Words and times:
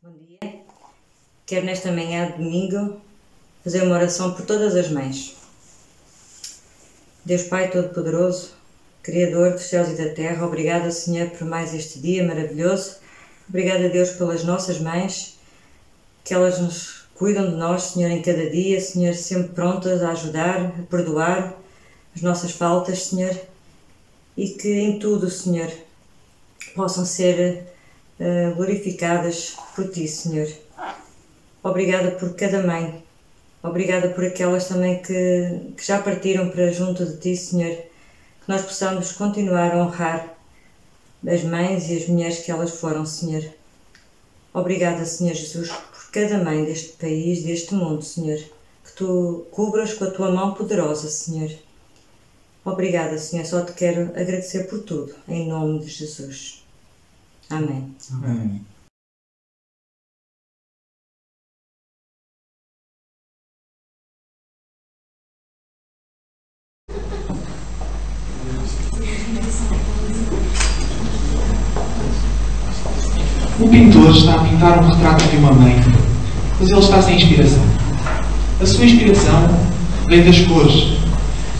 Bom 0.00 0.12
dia. 0.12 0.60
Quero 1.44 1.66
nesta 1.66 1.90
manhã 1.90 2.30
de 2.30 2.38
domingo 2.38 3.00
fazer 3.64 3.82
uma 3.82 3.96
oração 3.96 4.32
por 4.32 4.46
todas 4.46 4.76
as 4.76 4.88
mães. 4.88 5.36
Deus 7.24 7.42
Pai 7.42 7.68
Todo-Poderoso, 7.68 8.52
Criador 9.02 9.54
dos 9.54 9.62
céus 9.62 9.88
e 9.88 9.96
da 9.96 10.14
terra, 10.14 10.46
obrigada, 10.46 10.92
Senhor, 10.92 11.30
por 11.30 11.48
mais 11.48 11.74
este 11.74 11.98
dia 11.98 12.24
maravilhoso. 12.24 12.98
Obrigada, 13.48 13.88
Deus, 13.88 14.10
pelas 14.10 14.44
nossas 14.44 14.78
mães, 14.78 15.36
que 16.22 16.32
elas 16.32 16.60
nos 16.60 17.08
cuidam 17.16 17.50
de 17.50 17.56
nós, 17.56 17.82
Senhor, 17.82 18.12
em 18.12 18.22
cada 18.22 18.48
dia, 18.48 18.80
Senhor, 18.80 19.14
sempre 19.14 19.52
prontas 19.52 20.00
a 20.00 20.12
ajudar, 20.12 20.64
a 20.78 20.82
perdoar 20.88 21.58
as 22.14 22.22
nossas 22.22 22.52
faltas, 22.52 23.06
Senhor, 23.06 23.36
e 24.36 24.50
que 24.50 24.72
em 24.72 25.00
tudo, 25.00 25.28
Senhor, 25.28 25.72
possam 26.76 27.04
ser 27.04 27.66
glorificadas 28.56 29.56
por 29.74 29.90
Ti, 29.90 30.08
Senhor. 30.08 30.48
Obrigada 31.62 32.12
por 32.12 32.34
cada 32.34 32.62
mãe, 32.62 33.02
obrigada 33.62 34.08
por 34.10 34.24
aquelas 34.24 34.68
também 34.68 35.02
que, 35.02 35.72
que 35.76 35.84
já 35.84 36.00
partiram 36.00 36.50
para 36.50 36.72
junto 36.72 37.04
de 37.04 37.16
Ti, 37.18 37.36
Senhor, 37.36 37.74
que 37.76 38.48
nós 38.48 38.62
possamos 38.62 39.12
continuar 39.12 39.74
a 39.74 39.82
honrar 39.82 40.38
as 41.26 41.42
mães 41.42 41.90
e 41.90 41.96
as 41.96 42.08
mulheres 42.08 42.38
que 42.38 42.50
elas 42.50 42.70
foram, 42.70 43.04
Senhor. 43.04 43.44
Obrigada, 44.54 45.04
Senhor 45.04 45.34
Jesus, 45.34 45.68
por 45.68 46.10
cada 46.10 46.38
mãe 46.38 46.64
deste 46.64 46.92
país, 46.92 47.42
deste 47.42 47.74
mundo, 47.74 48.02
Senhor, 48.02 48.38
que 48.84 48.92
Tu 48.96 49.46
cubras 49.50 49.94
com 49.94 50.04
a 50.04 50.10
Tua 50.10 50.30
mão 50.30 50.54
poderosa, 50.54 51.08
Senhor. 51.08 51.50
Obrigada, 52.64 53.18
Senhor, 53.18 53.44
só 53.44 53.64
te 53.64 53.72
quero 53.72 54.10
agradecer 54.10 54.64
por 54.68 54.80
tudo, 54.80 55.14
em 55.28 55.48
nome 55.48 55.80
de 55.80 55.88
Jesus. 55.88 56.57
Amém. 57.50 57.94
Amém. 58.12 58.66
O 73.60 73.68
pintor 73.68 74.10
está 74.14 74.34
a 74.34 74.44
pintar 74.44 74.78
um 74.78 74.88
retrato 74.88 75.24
de 75.24 75.36
uma 75.38 75.52
mãe, 75.52 75.74
mas 76.60 76.70
ele 76.70 76.78
está 76.80 77.02
sem 77.02 77.16
inspiração. 77.16 77.62
A 78.60 78.66
sua 78.66 78.84
inspiração 78.84 79.48
vem 80.06 80.22
das 80.22 80.38
cores, 80.46 80.98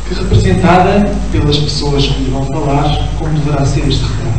que 0.06 0.14
representada 0.14 1.12
pelas 1.33 1.56
pessoas 1.56 2.06
que 2.06 2.25
lhe 2.25 2.30
vão 2.30 2.45
falar 2.45 3.08
como 3.19 3.33
deverá 3.39 3.64
ser 3.64 3.89
este 3.89 4.05
retrato. 4.05 4.38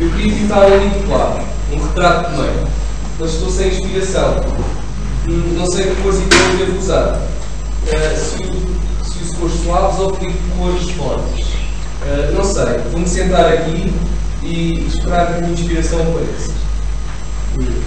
Eu 0.00 0.10
queria 0.10 0.32
pintar 0.34 0.64
um 0.70 0.78
lindo 0.78 1.08
quadro, 1.08 1.42
um 1.72 1.82
retrato 1.82 2.30
de 2.30 2.36
mãe, 2.36 2.66
mas 3.18 3.34
estou 3.34 3.50
sem 3.50 3.68
inspiração. 3.68 4.36
Hum, 5.28 5.54
Não 5.56 5.66
sei 5.66 5.84
que 5.94 6.02
cores 6.02 6.20
e 6.20 6.22
cores 6.22 6.58
devo 6.58 6.78
usar. 6.78 7.20
Eh, 7.88 8.16
se, 8.16 8.42
o- 8.44 9.04
se 9.04 9.18
uso 9.24 9.36
cores 9.36 9.54
suaves 9.64 9.98
ou 10.00 10.12
pedir 10.12 10.34
cores 10.56 10.90
fortes. 10.90 11.46
Eh, 12.06 12.30
não 12.34 12.44
sei. 12.44 12.78
Vou-me 12.92 13.08
sentar 13.08 13.52
aqui 13.52 13.92
e 14.42 14.86
esperar 14.86 15.26
que 15.26 15.32
a 15.34 15.36
minha 15.38 15.52
inspiração 15.52 16.00
apareça. 16.00 16.52
Hum. 17.58 17.82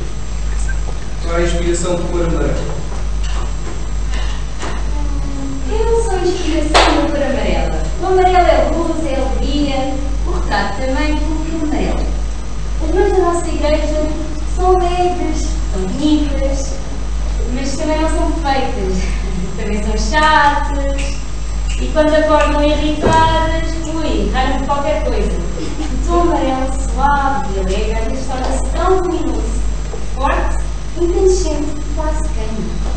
Qual 1.24 1.36
é 1.36 1.40
a 1.40 1.44
inspiração 1.46 1.96
de 1.96 2.02
cor 2.04 2.26
amarela? 2.26 2.82
Eu 5.72 5.86
não 5.86 6.04
sou 6.04 6.20
inspiração 6.20 6.96
da 6.96 7.08
cor 7.10 7.24
amarela. 7.24 7.82
O 8.02 8.06
amarelo 8.06 8.38
é 8.38 8.72
luz, 8.76 9.06
é 9.06 9.16
alegria. 9.16 9.94
O 10.28 10.32
retrato 10.32 10.78
também. 10.78 11.41
As 12.84 12.96
mães 12.96 13.12
da 13.12 13.18
nossa 13.20 13.48
igreja 13.48 14.10
são 14.56 14.76
alegres, 14.76 15.48
são 15.72 15.82
bonitas, 15.82 16.74
mas 17.54 17.78
também 17.78 18.02
não 18.02 18.10
são 18.10 18.32
perfeitas. 18.32 19.22
Também 19.58 19.84
são 19.84 19.98
chatas. 19.98 21.02
E 21.80 21.88
quando 21.94 22.14
acordam 22.14 22.64
irritadas, 22.64 23.68
ui, 23.94 24.32
raiam 24.32 24.60
por 24.60 24.68
qualquer 24.68 25.04
coisa. 25.04 25.32
O 25.32 26.08
tom 26.08 26.22
amarelo 26.22 26.72
suave 26.94 27.48
e 27.56 27.60
alegre 27.60 27.94
às 27.94 28.06
vezes 28.06 28.26
torna-se 28.28 28.64
tão 28.70 28.98
luminoso, 29.00 29.62
forte, 30.16 30.64
inteligente, 31.00 31.82
quase 31.96 32.24
queima. 32.30 32.92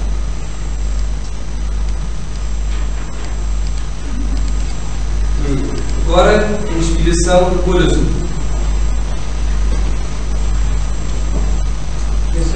Agora, 6.07 6.47
inspiração 6.79 7.51
de 7.51 7.63
cor 7.63 7.83
azul. 7.83 8.24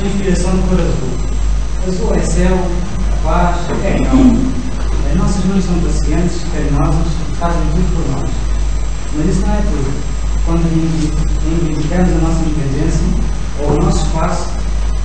Inspiração 0.08 0.56
de 0.56 0.62
cor 0.62 0.80
azul. 0.80 1.12
Azul 1.86 2.14
é 2.14 2.20
céu, 2.20 2.58
paz, 3.22 3.56
é 3.84 4.04
calma. 4.04 4.38
As 5.10 5.16
nossas 5.18 5.44
mães 5.44 5.64
são 5.64 5.78
pacientes, 5.80 6.40
carinhosas 6.50 7.12
fazem 7.38 7.60
tudo 7.72 7.88
por 7.94 8.04
nós. 8.12 8.30
Mas 9.14 9.26
isso 9.26 9.40
não 9.46 9.52
é 9.52 9.60
tudo. 9.60 9.92
Quando 10.46 10.62
reivindicamos 11.44 12.10
a 12.10 12.18
nossa 12.26 12.40
independência 12.40 13.06
ou 13.60 13.70
o 13.70 13.84
nosso 13.84 14.06
espaço, 14.06 14.46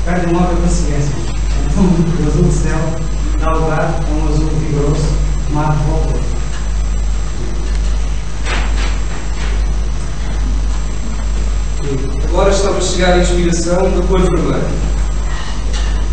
perdem 0.06 0.34
logo 0.34 0.54
a 0.54 0.62
paciência. 0.62 1.16
Então 1.66 1.84
o 1.84 2.28
azul 2.28 2.44
do 2.44 2.52
céu 2.52 2.80
dá 3.40 3.52
lugar 3.52 3.82
a 3.82 4.14
um 4.14 4.28
azul 4.30 4.50
vigoroso, 4.60 5.06
o 5.52 5.58
outro. 5.92 6.24
Agora 12.30 12.50
estava 12.50 12.78
a 12.78 12.82
chegar 12.82 13.14
a 13.14 13.18
inspiração 13.20 13.92
da 13.92 14.08
cor 14.08 14.22
vermelha. 14.22 14.93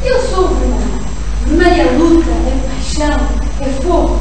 Eu 0.02 0.20
sou 0.28 0.44
o 0.44 0.54
vermelho. 0.54 1.00
É 1.80 1.84
luta, 1.92 2.30
é 2.30 2.54
paixão, 2.68 3.20
é 3.60 3.68
fogo. 3.82 4.20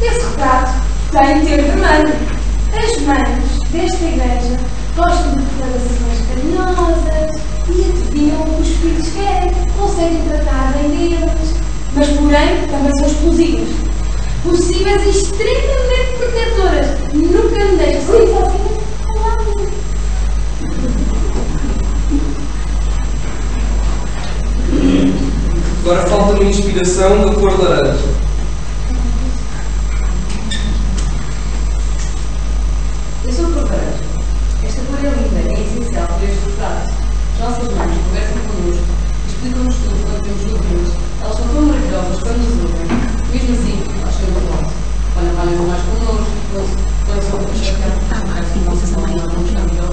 Esse 0.00 0.26
retrato 0.26 0.72
tem 1.12 1.40
de 1.40 1.46
ter. 1.46 2.32
As 2.74 3.02
mães 3.02 3.58
desta 3.70 4.04
igreja 4.04 4.58
gostam 4.96 5.32
de 5.32 5.42
declarações 5.42 6.20
carinhosas 6.28 7.30
e 7.68 7.70
adivinham 7.84 8.40
o 8.40 8.44
que 8.44 8.62
os 8.62 8.68
filhos 8.68 9.08
querem, 9.10 9.52
conseguem 9.78 10.22
tratar 10.28 10.72
bem 10.72 10.88
deles. 10.90 11.54
Mas, 11.94 12.08
porém, 12.08 12.66
também 12.70 12.92
são 12.96 13.06
explosivas. 13.06 13.68
Possíveis 14.42 15.02
e 15.04 15.10
extremamente 15.10 16.10
protetoras. 16.18 16.86
Nunca 17.12 17.64
me 17.64 17.76
deixam 17.76 18.02
sair 18.06 18.26
sozinha 18.28 18.80
ao 19.08 19.16
lado 19.20 19.44
de 19.44 19.56
mim. 19.58 19.72
Agora 25.84 26.06
falta-me 26.06 26.48
inspiração 26.48 27.26
da 27.26 27.34
cor 27.34 27.58
laranja. 27.60 28.08
Eu 33.24 33.32
sou 33.32 33.46
cor 33.46 33.64
laranja. 33.64 34.04
Esta 34.62 34.80
cor 34.82 34.98
é 35.04 35.10
linda, 35.10 35.40
é 35.50 35.60
essencial 35.60 36.06
para 36.06 36.24
este 36.24 36.44
retrato. 36.50 36.92
As 37.34 37.40
nossas 37.40 37.74
mães 37.74 37.98
conversam 38.04 38.42
connosco, 38.46 38.84
explicam-nos 39.26 39.74
tudo 39.74 40.02
quando 40.04 40.22
temos 40.22 40.42
dúvidas. 40.52 40.94
Elas 41.20 41.36
são 41.36 41.48
tão 41.48 41.62
maravilhosas 41.62 42.22
quando 42.22 42.38
nos 42.38 42.62
ouvem. 42.62 42.86
Mesmo 43.32 43.54
assim, 43.54 43.76
nós 44.04 44.14
chegamos 44.14 44.36
ao 44.36 44.62
nosso. 44.62 44.74
Quando 45.14 45.36
falam 45.36 45.66
mais 45.66 45.82
connosco, 45.82 46.32
quando- 46.52 46.78
quando 47.06 47.22
são 47.28 47.38
para 47.42 47.54
chatear, 47.58 47.94
parece 48.32 48.52
que 48.52 48.58
nossa 48.60 49.00
mãe 49.00 49.16
não 49.16 49.26
nos 49.26 49.48
está 49.48 49.60
melhor. 49.60 49.92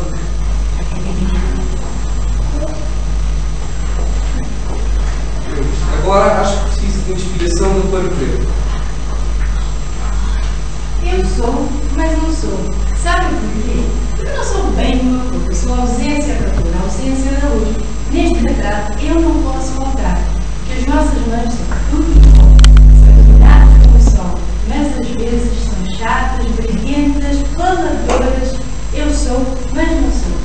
Agora 6.02 6.42
acho 6.42 6.58
que 6.58 6.70
preciso 6.70 7.00
de 7.04 7.12
inspiração 7.14 7.74
da 7.74 7.82
cor 7.90 8.10
preta. 8.10 8.48
Eu 11.04 11.26
sou, 11.36 11.70
mas 11.96 12.12
não 12.18 12.34
sou. 12.34 12.76
Sabe 13.04 13.26
por 13.36 13.64
quê? 13.64 13.84
Porque 14.16 14.28
eu 14.30 14.38
não 14.38 14.44
sou 14.44 14.64
bem 14.72 14.98
do 14.98 15.04
meu 15.04 15.20
corpo. 15.30 15.50
Eu 15.50 15.56
sou 15.56 15.74
a 15.74 15.78
ausência 15.80 16.34
da 16.36 16.50
cor, 16.50 16.72
a 16.80 16.84
ausência 16.84 17.32
da 17.40 17.48
luz. 17.50 17.78
Neste 18.12 18.40
retrato, 18.40 19.00
eu 19.04 19.22
não 19.22 19.44
posso 19.44 19.72
faltar. 19.74 20.20
Que 20.66 20.74
as 20.74 20.88
nossas 20.88 21.28
mães 21.28 21.54
são 21.54 21.78
tudo 21.92 22.12
igual. 22.12 22.50
São 23.00 23.14
iluminadas 23.14 23.86
como 23.86 23.98
o 23.98 24.02
sol, 24.12 24.40
mas 24.68 24.88
às 25.00 25.08
vezes 25.16 25.52
são 25.70 25.98
chatas, 25.98 26.46
briguentas, 26.56 27.38
faladoras. 27.56 28.56
Eu 28.94 29.14
sou, 29.14 29.46
mas 29.74 29.90
não 29.90 30.12
sou. 30.12 30.40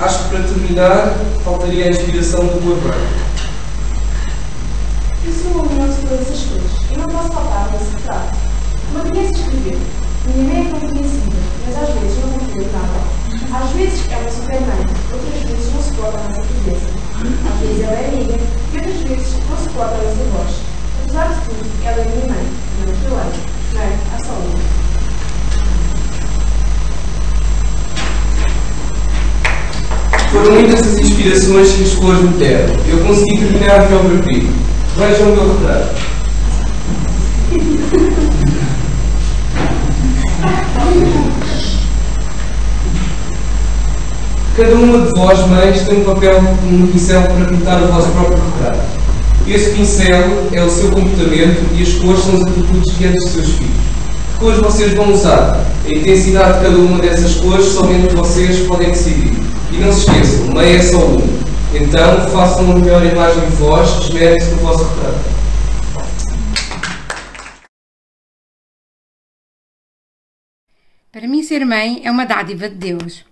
Acho 0.00 0.18
que 0.24 0.28
para 0.28 0.42
terminar 0.44 1.16
faltaria 1.44 1.86
a 1.86 1.88
inspiração 1.88 2.46
da 2.46 2.52
cor 2.52 2.76
branca. 2.76 3.28
Eu 5.24 5.32
sou 5.32 5.50
uma 5.50 5.64
união 5.64 5.88
de 5.88 5.96
todas 6.06 6.30
as 6.30 6.40
coisas. 6.44 6.70
Eu 6.92 6.98
não 6.98 7.06
posso 7.08 7.32
faltar 7.32 7.68
nesse 7.72 7.96
retrato. 7.96 8.36
Uma 8.92 9.04
criança 9.04 9.32
escreveu. 9.32 9.78
Minha 10.26 10.48
mãe 10.48 10.60
é 10.60 10.70
compreensível, 10.70 11.42
mas 11.66 11.76
às 11.82 11.94
vezes 12.00 12.18
não 12.22 12.28
compreende 12.30 12.70
nada. 12.70 13.64
Às 13.64 13.70
vezes 13.72 14.12
é 14.12 14.16
uma 14.18 14.30
supermãe, 14.30 14.86
outras 15.12 15.42
vezes 15.42 15.72
não 15.74 15.82
suporta 15.82 16.18
a 16.18 16.28
nossa 16.28 16.42
presença. 16.42 16.88
Às 17.52 17.60
vezes 17.60 17.82
ela 17.82 17.98
é 17.98 18.08
amiga 18.08 18.38
e 18.72 18.76
outras 18.76 19.00
vezes 19.02 19.34
não 19.50 19.56
suporta 19.58 19.94
a 19.94 19.98
nossa 19.98 20.24
voz. 20.30 20.54
Apesar 21.02 21.26
de 21.28 21.40
tudo, 21.40 21.84
ela 21.84 22.00
é 22.00 22.04
minha 22.04 22.26
mãe, 22.28 22.44
minha 22.76 22.86
mãe 22.86 22.96
que 23.00 23.06
eu 23.06 23.14
amo. 23.18 23.32
Mãe, 23.74 23.98
há 24.14 24.18
só 24.24 24.32
uma. 24.32 24.88
Tantas 30.32 30.98
inspirações 30.98 31.72
que 31.72 31.84
as 31.84 31.94
cores 31.94 32.22
me 32.22 32.28
deram, 32.38 32.74
eu 32.88 32.98
consegui 32.98 33.38
terminar 33.38 33.80
a 33.80 33.84
biografia. 33.86 34.50
Vejam 34.96 35.32
o 35.32 35.36
meu 35.36 35.58
retrato. 35.58 36.18
Cada 44.56 44.74
uma 44.74 45.06
de 45.06 45.12
vós, 45.12 45.46
mães, 45.46 45.82
tem 45.82 46.00
um 46.00 46.04
papel, 46.04 46.40
um 46.64 46.86
pincel 46.88 47.22
para 47.22 47.44
pintar 47.46 47.82
o 47.82 47.92
vosso 47.92 48.08
próprio 48.08 48.38
retrato. 48.56 48.98
Esse 49.46 49.70
pincel 49.70 50.48
é 50.52 50.62
o 50.62 50.68
seu 50.68 50.90
comportamento 50.90 51.64
e 51.74 51.82
as 51.82 51.94
cores 51.94 52.20
são 52.22 52.34
as 52.34 52.42
atitudes 52.42 52.98
diante 52.98 53.18
dos 53.18 53.30
seus 53.30 53.48
filhos. 53.50 53.76
Que 54.32 54.38
cores 54.40 54.58
vocês 54.58 54.94
vão 54.94 55.12
usar? 55.12 55.64
A 55.86 55.90
intensidade 55.90 56.58
de 56.58 56.64
cada 56.64 56.76
uma 56.76 56.98
dessas 56.98 57.36
cores 57.36 57.66
somente 57.66 58.14
vocês 58.14 58.66
podem 58.66 58.90
decidir. 58.90 59.32
E 59.70 59.76
não 59.76 59.92
se 59.92 60.00
esqueçam, 60.00 60.54
mãe 60.54 60.76
é 60.76 60.82
só 60.82 61.06
um. 61.06 61.18
Então, 61.74 62.30
façam 62.30 62.72
a 62.72 62.74
melhor 62.78 63.04
imagem 63.04 63.50
de 63.50 63.56
vós, 63.56 64.06
esmerem-se 64.06 64.50
no 64.52 64.56
vosso 64.58 64.84
retrato. 64.84 65.38
Para 71.12 71.28
mim, 71.28 71.42
ser 71.42 71.66
mãe 71.66 72.00
é 72.02 72.10
uma 72.10 72.24
dádiva 72.24 72.68
de 72.68 72.76
Deus. 72.76 73.24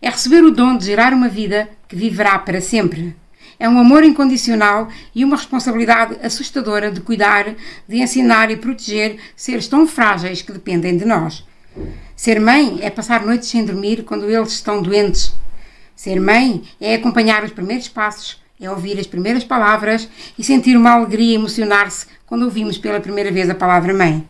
É 0.00 0.08
receber 0.08 0.42
o 0.42 0.50
dom 0.50 0.78
de 0.78 0.86
gerar 0.86 1.12
uma 1.12 1.28
vida 1.28 1.68
que 1.86 1.96
viverá 1.96 2.38
para 2.38 2.62
sempre. 2.62 3.14
É 3.58 3.68
um 3.68 3.78
amor 3.78 4.04
incondicional 4.04 4.88
e 5.14 5.24
uma 5.24 5.36
responsabilidade 5.36 6.16
assustadora 6.22 6.90
de 6.90 7.00
cuidar, 7.00 7.54
de 7.86 7.96
ensinar 7.98 8.50
e 8.50 8.56
proteger 8.56 9.18
seres 9.36 9.68
tão 9.68 9.86
frágeis 9.86 10.40
que 10.40 10.52
dependem 10.52 10.96
de 10.96 11.04
nós. 11.04 11.44
Ser 12.16 12.40
mãe 12.40 12.78
é 12.80 12.88
passar 12.88 13.24
noites 13.24 13.48
sem 13.48 13.64
dormir 13.64 14.04
quando 14.04 14.30
eles 14.30 14.52
estão 14.52 14.80
doentes. 14.80 15.34
Ser 15.96 16.20
mãe 16.20 16.62
é 16.80 16.94
acompanhar 16.94 17.44
os 17.44 17.52
primeiros 17.52 17.88
passos, 17.88 18.42
é 18.60 18.68
ouvir 18.68 18.98
as 18.98 19.06
primeiras 19.06 19.44
palavras 19.44 20.08
e 20.38 20.42
sentir 20.42 20.76
uma 20.76 20.90
alegria 20.90 21.34
emocionar-se 21.36 22.06
quando 22.26 22.42
ouvimos 22.42 22.76
pela 22.78 23.00
primeira 23.00 23.30
vez 23.30 23.48
a 23.48 23.54
palavra 23.54 23.94
mãe. 23.94 24.26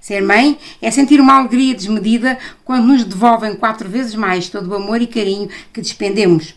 Ser 0.00 0.22
mãe 0.22 0.56
é 0.80 0.90
sentir 0.90 1.20
uma 1.20 1.34
alegria 1.34 1.74
desmedida 1.74 2.38
quando 2.64 2.86
nos 2.86 3.04
devolvem 3.04 3.56
quatro 3.56 3.88
vezes 3.88 4.14
mais 4.14 4.48
todo 4.48 4.68
o 4.70 4.74
amor 4.74 5.02
e 5.02 5.06
carinho 5.08 5.48
que 5.72 5.80
despendemos. 5.80 6.54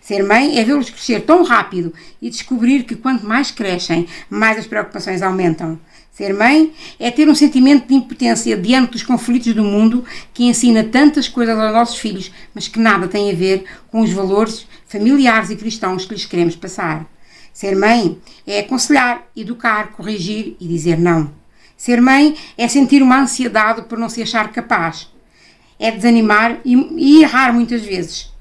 Ser 0.00 0.22
mãe 0.22 0.58
é 0.58 0.64
vê-los 0.64 0.90
crescer 0.90 1.22
tão 1.22 1.42
rápido 1.42 1.92
e 2.22 2.30
descobrir 2.30 2.84
que 2.84 2.94
quanto 2.94 3.26
mais 3.26 3.50
crescem, 3.50 4.06
mais 4.30 4.58
as 4.58 4.66
preocupações 4.66 5.22
aumentam. 5.22 5.78
Ser 6.14 6.32
mãe 6.32 6.72
é 6.96 7.10
ter 7.10 7.28
um 7.28 7.34
sentimento 7.34 7.88
de 7.88 7.94
impotência 7.94 8.56
diante 8.56 8.92
dos 8.92 9.02
conflitos 9.02 9.52
do 9.52 9.64
mundo 9.64 10.04
que 10.32 10.44
ensina 10.44 10.84
tantas 10.84 11.26
coisas 11.26 11.58
aos 11.58 11.72
nossos 11.72 11.98
filhos, 11.98 12.30
mas 12.54 12.68
que 12.68 12.78
nada 12.78 13.08
tem 13.08 13.32
a 13.32 13.34
ver 13.34 13.64
com 13.90 14.00
os 14.00 14.12
valores 14.12 14.64
familiares 14.86 15.50
e 15.50 15.56
cristãos 15.56 16.06
que 16.06 16.14
lhes 16.14 16.24
queremos 16.24 16.54
passar. 16.54 17.04
Ser 17.52 17.74
mãe 17.74 18.16
é 18.46 18.60
aconselhar, 18.60 19.26
educar, 19.36 19.90
corrigir 19.90 20.56
e 20.60 20.68
dizer 20.68 21.00
não. 21.00 21.32
Ser 21.76 22.00
mãe 22.00 22.36
é 22.56 22.68
sentir 22.68 23.02
uma 23.02 23.20
ansiedade 23.20 23.82
por 23.82 23.98
não 23.98 24.08
se 24.08 24.22
achar 24.22 24.52
capaz. 24.52 25.12
É 25.80 25.90
desanimar 25.90 26.60
e, 26.64 26.76
e 26.96 27.22
errar 27.22 27.52
muitas 27.52 27.82
vezes. 27.82 28.32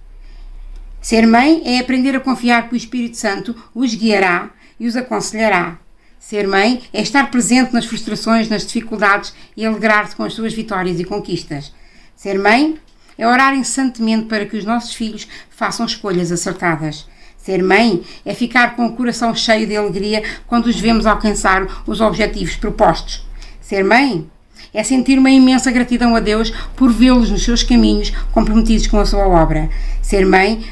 Ser 1.01 1.25
mãe 1.25 1.63
é 1.65 1.79
aprender 1.79 2.15
a 2.15 2.19
confiar 2.19 2.69
que 2.69 2.75
o 2.75 2.77
Espírito 2.77 3.17
Santo 3.17 3.55
os 3.73 3.95
guiará 3.95 4.51
e 4.79 4.85
os 4.85 4.95
aconselhará. 4.95 5.82
Ser 6.25 6.47
mãe 6.47 6.81
é 6.93 7.01
estar 7.01 7.29
presente 7.29 7.73
nas 7.73 7.85
frustrações, 7.85 8.47
nas 8.47 8.65
dificuldades 8.65 9.33
e 9.57 9.65
alegrar-se 9.65 10.15
com 10.15 10.23
as 10.23 10.33
suas 10.33 10.53
vitórias 10.53 10.97
e 10.97 11.03
conquistas. 11.03 11.73
Ser 12.15 12.39
mãe 12.39 12.77
é 13.17 13.27
orar 13.27 13.53
incessantemente 13.53 14.27
para 14.27 14.45
que 14.45 14.55
os 14.55 14.63
nossos 14.63 14.95
filhos 14.95 15.27
façam 15.49 15.85
escolhas 15.85 16.31
acertadas. 16.31 17.05
Ser 17.37 17.61
mãe 17.61 18.01
é 18.23 18.33
ficar 18.33 18.77
com 18.77 18.85
o 18.85 18.95
coração 18.95 19.35
cheio 19.35 19.67
de 19.67 19.75
alegria 19.75 20.23
quando 20.47 20.67
os 20.67 20.79
vemos 20.79 21.05
alcançar 21.05 21.83
os 21.85 21.99
objetivos 21.99 22.55
propostos. 22.55 23.27
Ser 23.59 23.83
mãe 23.83 24.25
é 24.73 24.81
sentir 24.81 25.19
uma 25.19 25.29
imensa 25.29 25.71
gratidão 25.71 26.15
a 26.15 26.21
Deus 26.21 26.51
por 26.73 26.89
vê-los 26.89 27.29
nos 27.29 27.43
seus 27.43 27.63
caminhos 27.63 28.11
comprometidos 28.31 28.87
com 28.87 28.97
a 28.97 29.05
sua 29.05 29.27
obra. 29.27 29.69
Ser 30.01 30.25
mãe 30.25 30.63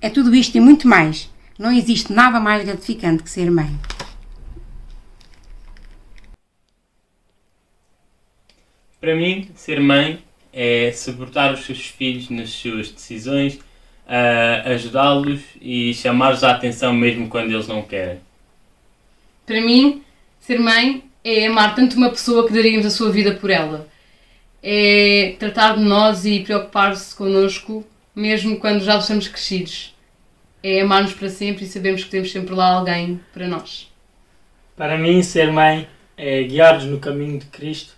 é 0.00 0.08
tudo 0.08 0.32
isto 0.32 0.56
e 0.56 0.60
muito 0.60 0.86
mais. 0.86 1.28
Não 1.58 1.72
existe 1.72 2.12
nada 2.12 2.38
mais 2.38 2.64
gratificante 2.64 3.24
que 3.24 3.30
ser 3.30 3.50
mãe. 3.50 3.76
Para 9.00 9.14
mim, 9.16 9.48
ser 9.54 9.80
mãe 9.80 10.22
é 10.52 10.92
suportar 10.92 11.54
os 11.54 11.64
seus 11.64 11.86
filhos 11.86 12.28
nas 12.28 12.50
suas 12.50 12.90
decisões, 12.90 13.58
ajudá-los 14.64 15.40
e 15.60 15.94
chamar-los 15.94 16.44
a 16.44 16.50
atenção 16.50 16.92
mesmo 16.92 17.28
quando 17.28 17.50
eles 17.52 17.66
não 17.66 17.82
querem. 17.82 18.20
Para 19.46 19.60
mim, 19.60 20.02
ser 20.38 20.58
mãe 20.58 21.04
é 21.24 21.46
amar 21.46 21.74
tanto 21.74 21.96
uma 21.96 22.10
pessoa 22.10 22.46
que 22.46 22.52
daríamos 22.52 22.84
a 22.84 22.90
sua 22.90 23.10
vida 23.10 23.34
por 23.34 23.50
ela. 23.50 23.88
É 24.62 25.34
tratar 25.38 25.76
de 25.76 25.82
nós 25.82 26.26
e 26.26 26.40
preocupar-se 26.40 27.16
connosco 27.16 27.86
mesmo 28.14 28.58
quando 28.58 28.84
já 28.84 28.98
estamos 28.98 29.28
crescidos. 29.28 29.94
É 30.62 30.82
amar-nos 30.82 31.14
para 31.14 31.30
sempre 31.30 31.64
e 31.64 31.68
sabermos 31.68 32.04
que 32.04 32.10
temos 32.10 32.30
sempre 32.30 32.54
lá 32.54 32.74
alguém 32.74 33.18
para 33.32 33.48
nós. 33.48 33.90
Para 34.76 34.98
mim, 34.98 35.22
ser 35.22 35.50
mãe 35.50 35.88
é 36.18 36.42
guiar-nos 36.42 36.84
no 36.84 36.98
caminho 36.98 37.38
de 37.38 37.46
Cristo. 37.46 37.94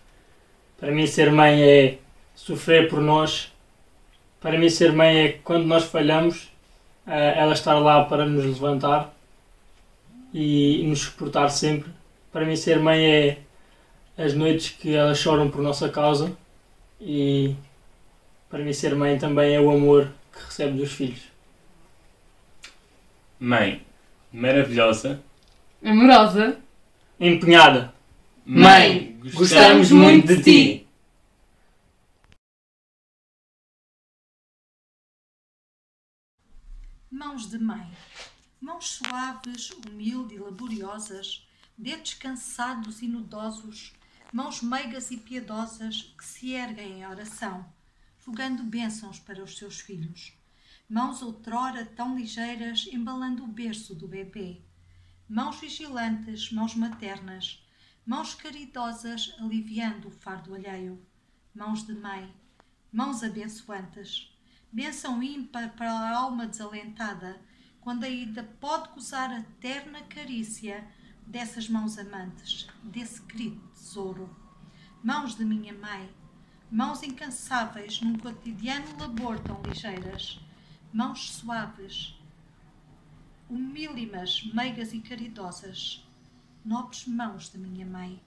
Para 0.83 0.91
mim, 0.91 1.07
ser 1.07 1.31
mãe 1.31 1.63
é 1.63 1.99
sofrer 2.35 2.89
por 2.89 3.01
nós. 3.01 3.53
Para 4.41 4.59
mim, 4.59 4.69
ser 4.69 4.93
mãe 4.93 5.17
é 5.17 5.29
quando 5.45 5.65
nós 5.65 5.85
falhamos, 5.85 6.51
é 7.07 7.39
ela 7.39 7.53
estar 7.53 7.79
lá 7.79 8.05
para 8.05 8.27
nos 8.27 8.45
levantar 8.45 9.15
e 10.35 10.83
nos 10.85 11.03
suportar 11.03 11.49
sempre. 11.51 11.89
Para 12.33 12.45
mim, 12.45 12.57
ser 12.57 12.81
mãe 12.81 13.01
é 13.01 13.39
as 14.19 14.35
noites 14.35 14.71
que 14.71 14.93
elas 14.93 15.19
choram 15.19 15.49
por 15.49 15.63
nossa 15.63 15.89
causa 15.89 16.37
e 17.01 17.55
para 18.51 18.59
mim, 18.59 18.73
ser 18.73 18.97
mãe 18.97 19.17
também 19.17 19.55
é 19.55 19.61
o 19.61 19.71
amor 19.71 20.11
que 20.33 20.45
recebe 20.47 20.79
dos 20.79 20.91
filhos. 20.91 21.23
Mãe, 23.39 23.83
maravilhosa. 24.33 25.23
Amorosa. 25.81 26.57
Empenhada. 27.21 27.95
Mãe, 28.45 29.19
gostamos 29.35 29.91
muito 29.91 30.27
de 30.27 30.43
ti. 30.43 30.89
Mãos 37.11 37.49
de 37.49 37.59
mãe. 37.59 37.91
Mãos 38.61 38.89
suaves, 38.89 39.71
humildes 39.71 40.39
e 40.39 40.41
laboriosas, 40.41 41.47
dedos 41.77 42.15
cansados 42.15 43.03
e 43.03 43.09
nudosos, 43.09 43.93
mãos 44.33 44.63
meigas 44.63 45.11
e 45.11 45.17
piedosas 45.17 46.15
que 46.17 46.25
se 46.25 46.53
erguem 46.53 47.01
em 47.01 47.07
oração 47.07 47.73
rogando 48.25 48.63
bênçãos 48.63 49.19
para 49.19 49.43
os 49.43 49.57
seus 49.59 49.81
filhos. 49.81 50.33
Mãos 50.89 51.23
outrora 51.23 51.85
tão 51.85 52.17
ligeiras 52.17 52.89
embalando 52.93 53.45
o 53.45 53.49
berço 53.49 53.95
do 53.95 54.07
bebê. 54.07 54.61
Mãos 55.29 55.59
vigilantes, 55.59 56.53
mãos 56.53 56.75
maternas, 56.75 57.65
mãos 58.05 58.35
caridosas 58.35 59.35
aliviando 59.39 60.09
o 60.09 60.11
fardo 60.11 60.55
alheio. 60.55 61.01
Mãos 61.55 61.87
de 61.87 61.95
mãe, 61.95 62.35
mãos 62.93 63.23
abençoantes. 63.23 64.29
Bênção 64.73 65.23
ímpar 65.23 65.77
para 65.77 65.93
a 65.93 66.19
alma 66.19 66.47
desalentada, 66.47 67.41
quando 67.81 68.05
ainda 68.05 68.43
pode 68.43 68.89
gozar 68.89 69.31
a 69.31 69.43
terna 69.61 70.03
carícia 70.03 70.85
dessas 71.27 71.69
mãos 71.69 71.97
amantes, 71.99 72.67
desse 72.83 73.23
querido 73.23 73.61
tesouro. 73.69 74.35
Mãos 75.05 75.37
de 75.37 75.45
minha 75.45 75.75
mãe, 75.75 76.11
mãos 76.71 77.03
incansáveis 77.03 78.01
num 78.01 78.19
cotidiano 78.19 78.99
labor 78.99 79.39
tão 79.41 79.63
ligeiras, 79.63 80.41
mãos 80.93 81.35
suaves, 81.35 82.19
humílimas, 83.49 84.43
meigas 84.55 84.93
e 84.93 85.01
caridosas, 85.01 86.03
nobres 86.65 87.07
mãos 87.07 87.51
de 87.51 87.59
minha 87.59 87.87
mãe, 87.87 88.23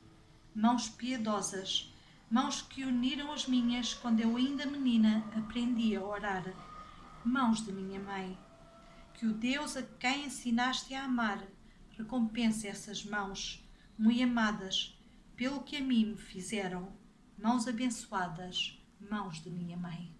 mãos 0.54 0.89
piedosas, 0.89 1.94
mãos 2.30 2.62
que 2.62 2.84
uniram 2.84 3.32
as 3.32 3.48
minhas 3.48 3.94
quando 3.94 4.20
eu 4.20 4.36
ainda 4.36 4.65
menina 4.65 5.24
aprendi 5.38 5.96
a 5.96 6.04
orar, 6.04 6.44
mãos 7.24 7.65
de 7.65 7.72
minha 7.72 8.00
mãe, 8.00 8.38
que 9.13 9.25
o 9.25 9.34
Deus 9.34 9.77
a 9.77 9.84
quem 9.84 10.25
ensinaste 10.25 10.94
a 10.94 11.06
amar 11.06 11.46
recompense 11.98 12.68
essas 12.68 13.06
mãos, 13.06 13.63
muito 13.98 14.24
amadas, 14.24 14.98
pelo 15.36 15.63
que 15.63 15.77
a 15.77 15.82
mim 15.82 16.06
me 16.08 16.18
fizeram 16.18 16.92
mãos 17.38 17.68
abençoadas, 17.68 18.77
mãos 19.00 19.42
de 19.42 19.50
minha 19.50 19.77
mãe. 19.77 20.15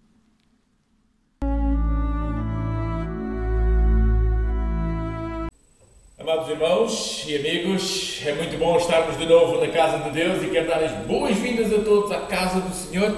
Amados 6.28 6.48
irmãos 6.48 7.24
e 7.28 7.36
amigos, 7.36 8.20
é 8.26 8.32
muito 8.32 8.58
bom 8.58 8.76
estarmos 8.76 9.16
de 9.16 9.24
novo 9.26 9.60
na 9.60 9.68
casa 9.68 9.98
de 9.98 10.10
Deus 10.10 10.42
e 10.42 10.48
quero 10.48 10.66
dar 10.66 10.82
as 10.82 10.90
boas-vindas 11.06 11.72
a 11.72 11.78
todos 11.78 12.10
à 12.10 12.18
casa 12.22 12.58
do 12.58 12.74
Senhor. 12.74 13.16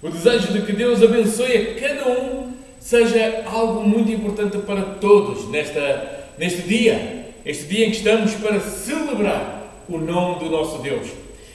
O 0.00 0.08
desejo 0.08 0.50
de 0.50 0.62
que 0.62 0.72
Deus 0.72 1.02
abençoe 1.02 1.54
a 1.54 1.74
cada 1.78 2.08
um 2.08 2.54
seja 2.80 3.42
algo 3.44 3.86
muito 3.86 4.10
importante 4.10 4.56
para 4.56 4.80
todos 4.80 5.46
nesta, 5.50 6.24
neste 6.38 6.62
dia, 6.62 7.34
este 7.44 7.64
dia 7.66 7.88
em 7.88 7.90
que 7.90 7.98
estamos 7.98 8.32
para 8.36 8.58
celebrar 8.60 9.84
o 9.86 9.98
nome 9.98 10.38
do 10.38 10.48
nosso 10.48 10.80
Deus. 10.80 11.08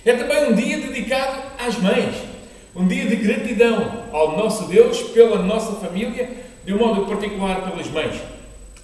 É 0.05 0.13
também 0.13 0.51
um 0.51 0.53
dia 0.53 0.77
dedicado 0.77 1.41
às 1.57 1.75
mães, 1.79 2.13
um 2.75 2.88
dia 2.88 3.07
de 3.07 3.15
gratidão 3.15 4.03
ao 4.13 4.38
nosso 4.38 4.67
Deus 4.67 5.01
pela 5.01 5.41
nossa 5.41 5.72
família, 5.84 6.29
de 6.63 6.72
um 6.72 6.77
modo 6.77 7.07
particular 7.07 7.67
pelas 7.67 7.89
mães. 7.89 8.22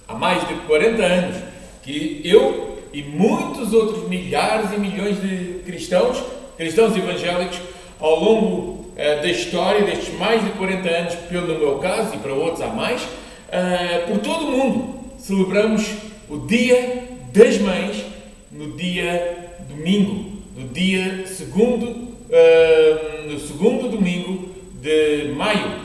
Há 0.08 0.14
mais 0.14 0.44
de 0.48 0.54
40 0.54 1.00
anos 1.00 1.53
que 1.84 2.20
eu 2.24 2.78
e 2.92 3.02
muitos 3.02 3.72
outros 3.72 4.08
milhares 4.08 4.72
e 4.72 4.78
milhões 4.78 5.20
de 5.20 5.60
cristãos, 5.64 6.22
cristãos 6.56 6.96
evangélicos, 6.96 7.58
ao 8.00 8.18
longo 8.18 8.48
uh, 8.48 8.94
da 8.96 9.28
história 9.28 9.82
destes 9.82 10.14
mais 10.18 10.42
de 10.42 10.50
40 10.50 10.88
anos, 10.88 11.14
pelo 11.28 11.58
meu 11.58 11.78
caso 11.78 12.14
e 12.14 12.18
para 12.18 12.32
outros 12.32 12.62
há 12.62 12.68
mais, 12.68 13.02
uh, 13.02 14.08
por 14.08 14.18
todo 14.18 14.46
o 14.46 14.52
mundo, 14.52 15.00
celebramos 15.18 15.86
o 16.28 16.38
Dia 16.38 17.04
das 17.32 17.58
Mães 17.58 18.04
no 18.50 18.76
dia 18.76 19.58
domingo, 19.68 20.38
no 20.56 20.68
dia 20.68 21.26
segundo, 21.26 21.86
uh, 21.86 23.28
no 23.28 23.38
segundo 23.40 23.88
domingo 23.88 24.50
de 24.80 25.32
maio. 25.34 25.84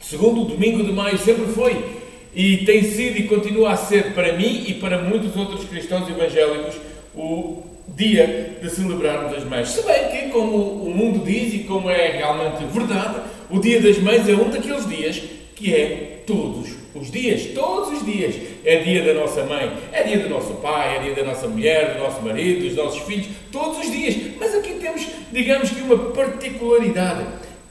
Segundo 0.00 0.44
domingo 0.44 0.82
de 0.82 0.92
maio 0.92 1.18
sempre 1.18 1.46
foi 1.52 1.95
e 2.36 2.58
tem 2.58 2.82
sido 2.82 3.16
e 3.18 3.22
continua 3.22 3.72
a 3.72 3.76
ser 3.76 4.12
para 4.12 4.34
mim 4.34 4.64
e 4.68 4.74
para 4.74 4.98
muitos 4.98 5.34
outros 5.34 5.64
cristãos 5.64 6.06
evangélicos 6.06 6.76
o 7.14 7.62
dia 7.88 8.58
de 8.60 8.68
celebrarmos 8.68 9.34
as 9.34 9.44
mães. 9.44 9.70
Se 9.70 9.82
bem 9.86 10.08
que, 10.10 10.28
como 10.28 10.54
o 10.58 10.94
mundo 10.94 11.24
diz 11.24 11.54
e 11.54 11.60
como 11.60 11.88
é 11.88 12.08
realmente 12.10 12.62
verdade, 12.66 13.22
o 13.48 13.58
dia 13.58 13.80
das 13.80 13.98
mães 13.98 14.28
é 14.28 14.34
um 14.34 14.50
daqueles 14.50 14.86
dias 14.86 15.22
que 15.54 15.74
é 15.74 16.20
todos 16.26 16.76
os 16.94 17.10
dias, 17.10 17.46
todos 17.54 17.98
os 17.98 18.04
dias. 18.04 18.34
É 18.64 18.80
dia 18.80 19.02
da 19.02 19.14
nossa 19.14 19.42
mãe, 19.44 19.72
é 19.90 20.02
dia 20.02 20.18
do 20.18 20.28
nosso 20.28 20.54
pai, 20.56 20.96
é 20.96 21.02
dia 21.04 21.14
da 21.14 21.24
nossa 21.24 21.48
mulher, 21.48 21.94
do 21.94 22.00
nosso 22.00 22.20
marido, 22.20 22.66
dos 22.66 22.74
nossos 22.76 23.00
filhos, 23.02 23.28
todos 23.50 23.78
os 23.78 23.90
dias. 23.90 24.14
Mas 24.38 24.54
aqui 24.54 24.74
temos, 24.74 25.06
digamos 25.32 25.70
que, 25.70 25.80
uma 25.80 25.96
particularidade 26.12 27.24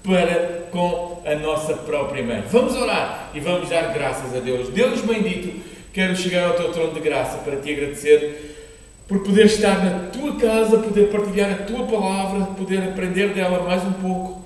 para 0.06 0.68
com 0.72 1.22
a 1.26 1.36
nossa 1.36 1.74
própria 1.74 2.24
mãe. 2.24 2.44
Vamos 2.52 2.76
orar 2.76 3.32
e 3.34 3.40
vamos 3.40 3.70
dar 3.70 3.94
graças 3.94 4.36
a 4.36 4.40
Deus. 4.40 4.70
Deus 4.70 5.02
bendito, 5.02 5.62
quero 5.92 6.16
chegar 6.16 6.50
ao 6.50 6.54
teu 6.54 6.72
trono 6.72 6.94
de 6.94 7.00
graça 7.00 7.40
para 7.40 7.58
te 7.58 7.72
agradecer 7.72 8.56
por 9.08 9.20
poder 9.20 9.46
estar 9.46 9.84
na 9.84 10.10
tua 10.10 10.36
casa, 10.36 10.80
poder 10.80 11.10
partilhar 11.10 11.52
a 11.52 11.64
tua 11.64 11.86
palavra, 11.86 12.46
poder 12.56 12.84
aprender 12.84 13.34
dela 13.34 13.64
mais 13.64 13.84
um 13.84 13.94
pouco. 13.94 14.46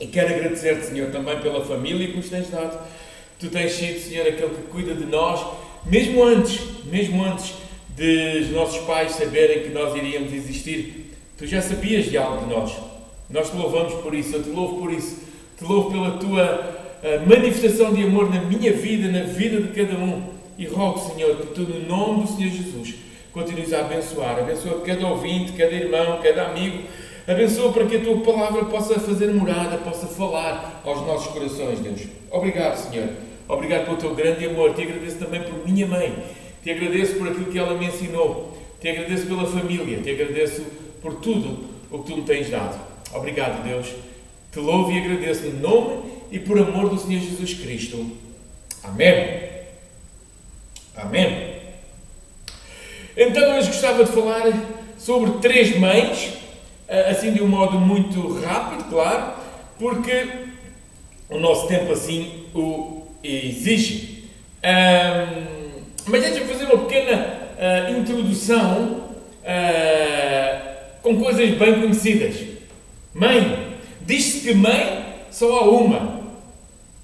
E 0.00 0.06
quero 0.06 0.34
agradecer-te, 0.34 0.86
Senhor, 0.86 1.10
também 1.10 1.38
pela 1.40 1.64
família 1.64 2.08
que 2.08 2.16
nos 2.16 2.28
tens 2.28 2.50
dado. 2.50 2.78
Tu 3.38 3.48
tens 3.48 3.72
sido, 3.72 4.00
Senhor, 4.00 4.26
aquele 4.26 4.50
que 4.50 4.62
cuida 4.70 4.94
de 4.94 5.04
nós, 5.06 5.44
mesmo 5.86 6.22
antes, 6.24 6.60
mesmo 6.84 7.22
antes 7.24 7.54
dos 7.96 8.50
nossos 8.50 8.78
pais 8.84 9.12
saberem 9.12 9.62
que 9.62 9.70
nós 9.70 9.94
iríamos 9.94 10.32
existir. 10.32 11.14
Tu 11.36 11.46
já 11.46 11.60
sabias 11.60 12.06
de 12.06 12.16
algo 12.18 12.44
de 12.44 12.54
nós. 12.54 12.89
Nós 13.30 13.50
te 13.50 13.56
louvamos 13.56 13.94
por 13.94 14.14
isso, 14.14 14.36
eu 14.36 14.42
te 14.42 14.50
louvo 14.50 14.80
por 14.80 14.92
isso. 14.92 15.18
Te 15.56 15.64
louvo 15.64 15.90
pela 15.90 16.18
tua 16.18 16.98
uh, 17.02 17.28
manifestação 17.28 17.92
de 17.92 18.02
amor 18.02 18.28
na 18.32 18.40
minha 18.40 18.72
vida, 18.72 19.10
na 19.10 19.24
vida 19.24 19.60
de 19.60 19.68
cada 19.68 19.96
um. 19.96 20.22
E 20.58 20.66
rogo, 20.66 20.98
Senhor, 20.98 21.36
que 21.36 21.46
tu, 21.48 21.62
no 21.62 21.86
nome 21.86 22.22
do 22.22 22.28
Senhor 22.28 22.50
Jesus, 22.50 22.94
continues 23.32 23.72
a 23.72 23.80
abençoar. 23.80 24.38
Abençoa 24.38 24.80
cada 24.80 25.06
ouvinte, 25.06 25.52
cada 25.52 25.72
irmão, 25.72 26.20
cada 26.22 26.48
amigo. 26.48 26.82
Abençoa 27.26 27.72
para 27.72 27.86
que 27.86 27.96
a 27.96 28.00
tua 28.00 28.20
palavra 28.20 28.64
possa 28.64 28.98
fazer 28.98 29.32
morada, 29.32 29.78
possa 29.78 30.06
falar 30.06 30.82
aos 30.84 31.00
nossos 31.06 31.32
corações, 31.32 31.78
Deus. 31.78 32.02
Obrigado, 32.30 32.76
Senhor. 32.76 33.08
Obrigado 33.48 33.84
pelo 33.84 33.96
teu 33.96 34.14
grande 34.14 34.46
amor. 34.46 34.74
Te 34.74 34.82
agradeço 34.82 35.18
também 35.18 35.42
por 35.42 35.66
minha 35.66 35.86
mãe. 35.86 36.12
Te 36.62 36.70
agradeço 36.70 37.14
por 37.14 37.28
aquilo 37.28 37.46
que 37.46 37.58
ela 37.58 37.74
me 37.78 37.86
ensinou. 37.86 38.56
Te 38.80 38.88
agradeço 38.88 39.26
pela 39.26 39.46
família. 39.46 39.98
Te 39.98 40.10
agradeço 40.10 40.64
por 41.00 41.14
tudo 41.14 41.64
o 41.90 42.00
que 42.00 42.10
tu 42.10 42.16
me 42.16 42.22
tens 42.22 42.50
dado. 42.50 42.89
Obrigado, 43.12 43.62
Deus. 43.64 43.86
Te 44.52 44.58
louvo 44.58 44.90
e 44.92 44.98
agradeço 44.98 45.46
em 45.46 45.52
nome 45.52 46.10
e 46.30 46.38
por 46.38 46.58
amor 46.58 46.88
do 46.88 46.98
Senhor 46.98 47.20
Jesus 47.20 47.54
Cristo. 47.54 48.16
Amém. 48.82 49.50
Amém. 50.96 51.60
Então, 53.16 53.56
hoje 53.56 53.68
gostava 53.68 54.04
de 54.04 54.12
falar 54.12 54.44
sobre 54.98 55.38
três 55.40 55.78
mães, 55.78 56.34
eh, 56.88 57.10
assim 57.10 57.32
de 57.32 57.42
um 57.42 57.48
modo 57.48 57.78
muito 57.78 58.40
rápido, 58.40 58.84
claro, 58.88 59.34
porque 59.78 60.26
o 61.28 61.38
nosso 61.38 61.66
tempo 61.68 61.92
assim 61.92 62.46
o 62.54 63.06
exige. 63.22 64.24
Um, 64.62 65.82
mas 66.06 66.22
deixa-me 66.22 66.46
fazer 66.52 66.64
uma 66.64 66.84
pequena 66.84 67.38
uh, 67.56 67.98
introdução 67.98 69.10
uh, 69.42 70.70
com 71.02 71.20
coisas 71.20 71.50
bem 71.50 71.80
conhecidas. 71.80 72.49
Mãe. 73.14 73.76
Diz-se 74.02 74.40
que 74.40 74.54
mãe 74.54 75.04
só 75.30 75.58
há 75.58 75.70
uma. 75.70 76.20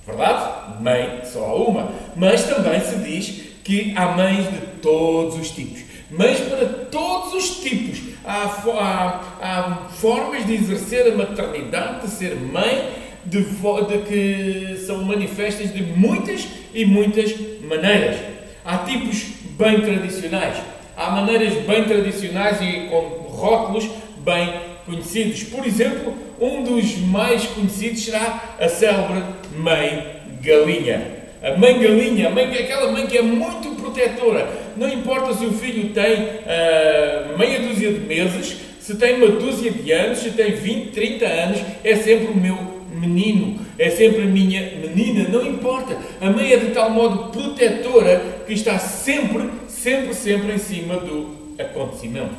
Verdade? 0.07 0.83
Mãe 0.83 1.21
só 1.25 1.45
há 1.45 1.55
uma. 1.55 1.93
Mas 2.15 2.45
também 2.45 2.81
se 2.81 2.97
diz 2.97 3.43
que 3.65 3.93
há 3.97 4.09
mães 4.09 4.45
de 4.51 4.59
todos 4.81 5.39
os 5.39 5.51
tipos. 5.51 5.83
Mães 6.11 6.39
para 6.41 6.67
todos 6.67 7.35
os 7.35 7.61
tipos. 7.61 8.01
Há, 8.25 8.45
há, 8.45 9.21
há 9.41 9.75
formas 9.91 10.47
de 10.47 10.55
exercer 10.55 11.13
a 11.13 11.17
maternidade, 11.17 12.07
de 12.07 12.13
ser 12.13 12.37
mãe, 12.37 12.89
de, 13.25 13.43
de 13.43 13.99
que 14.07 14.77
são 14.87 15.03
manifestas 15.03 15.73
de 15.75 15.83
muitas 15.83 16.47
e 16.73 16.85
muitas 16.85 17.35
maneiras. 17.61 18.17
Há 18.65 18.79
tipos 18.79 19.25
bem 19.59 19.81
tradicionais. 19.81 20.57
Há 20.97 21.11
maneiras 21.11 21.55
bem 21.65 21.85
tradicionais 21.85 22.61
e 22.61 22.89
com 22.89 23.27
rótulos 23.29 23.89
bem 24.19 24.66
conhecidos. 24.87 25.43
Por 25.43 25.67
exemplo, 25.67 26.15
um 26.41 26.63
dos 26.63 26.97
mais 26.99 27.45
conhecidos 27.45 28.05
será 28.05 28.57
a 28.59 28.69
célebre 28.69 29.23
Mãe 29.57 30.07
Galinha. 30.41 31.17
A 31.43 31.57
mãe 31.57 31.79
galinha, 31.79 32.29
a 32.29 32.31
mãe, 32.31 32.45
aquela 32.45 32.91
mãe 32.91 33.07
que 33.07 33.19
é 33.19 33.23
muito 33.23 33.71
protetora. 33.81 34.49
Não 34.77 34.89
importa 34.89 35.35
se 35.35 35.45
o 35.45 35.53
filho 35.53 35.91
tem 35.91 36.23
uh, 36.23 37.39
meia 37.39 37.61
dúzia 37.61 37.93
de 37.93 38.01
meses, 38.01 38.57
se 38.81 38.97
tem 38.97 39.17
uma 39.17 39.29
dúzia 39.29 39.71
de 39.71 39.93
anos, 39.93 40.19
se 40.19 40.31
tem 40.31 40.53
20, 40.53 40.91
30 40.93 41.27
anos, 41.27 41.61
é 41.85 41.95
sempre 41.95 42.29
o 42.29 42.37
meu 42.37 42.83
menino, 42.91 43.61
é 43.79 43.91
sempre 43.91 44.23
a 44.23 44.27
minha 44.27 44.63
menina, 44.77 45.29
não 45.29 45.47
importa. 45.47 45.97
A 46.21 46.31
mãe 46.31 46.53
é 46.53 46.57
de 46.57 46.71
tal 46.73 46.91
modo 46.91 47.31
protetora 47.31 48.43
que 48.47 48.55
está 48.55 48.79
sempre, 48.79 49.51
sempre, 49.69 50.15
sempre 50.15 50.53
em 50.53 50.59
cima 50.59 50.97
do 50.97 51.55
acontecimento. 51.59 52.35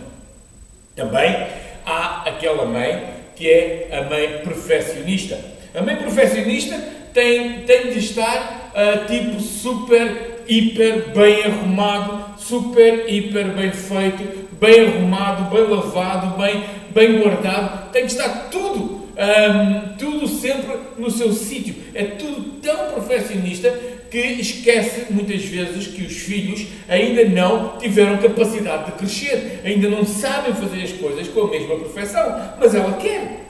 Também 0.96 1.48
há 1.88 2.24
aquela 2.26 2.66
mãe 2.66 3.16
que 3.36 3.50
é 3.50 3.90
a 3.92 4.10
mãe 4.10 4.42
perfeccionista. 4.44 5.40
A 5.74 5.82
mãe 5.82 5.96
perfeccionista 5.96 6.76
tem, 7.14 7.62
tem 7.62 7.94
de 7.94 8.00
estar 8.00 8.72
uh, 8.74 9.06
tipo 9.08 9.40
super, 9.40 10.44
hiper 10.48 11.10
bem 11.16 11.44
arrumado, 11.44 12.36
super, 12.38 13.06
hiper 13.08 13.48
bem 13.50 13.72
feito, 13.72 14.48
bem 14.60 14.88
arrumado, 14.88 15.56
bem 15.56 15.68
lavado, 15.68 16.38
bem, 16.38 16.64
bem 16.90 17.20
guardado. 17.20 17.92
Tem 17.92 18.06
de 18.06 18.12
estar 18.12 18.50
tudo, 18.50 18.84
um, 18.84 19.08
ah, 19.18 19.94
tudo 19.98 20.28
sempre 20.28 20.76
no 20.98 21.10
seu 21.10 21.32
sítio. 21.32 21.76
É 21.94 22.04
tudo 22.04 22.60
tão 22.62 22.94
perfeccionista 22.94 23.74
que 24.10 24.18
esquece 24.18 25.12
muitas 25.12 25.44
vezes 25.44 25.88
que 25.88 26.04
os 26.04 26.14
filhos 26.14 26.68
ainda 26.88 27.26
não 27.26 27.78
tiveram 27.78 28.18
capacidade 28.18 28.86
de 28.86 28.92
crescer, 28.94 29.62
ainda 29.64 29.90
não 29.90 30.06
sabem 30.06 30.54
fazer 30.54 30.84
as 30.84 30.92
coisas 30.94 31.28
com 31.28 31.42
a 31.42 31.50
mesma 31.50 31.76
perfeição, 31.78 32.54
mas 32.60 32.74
ela 32.74 32.94
quer. 32.94 33.46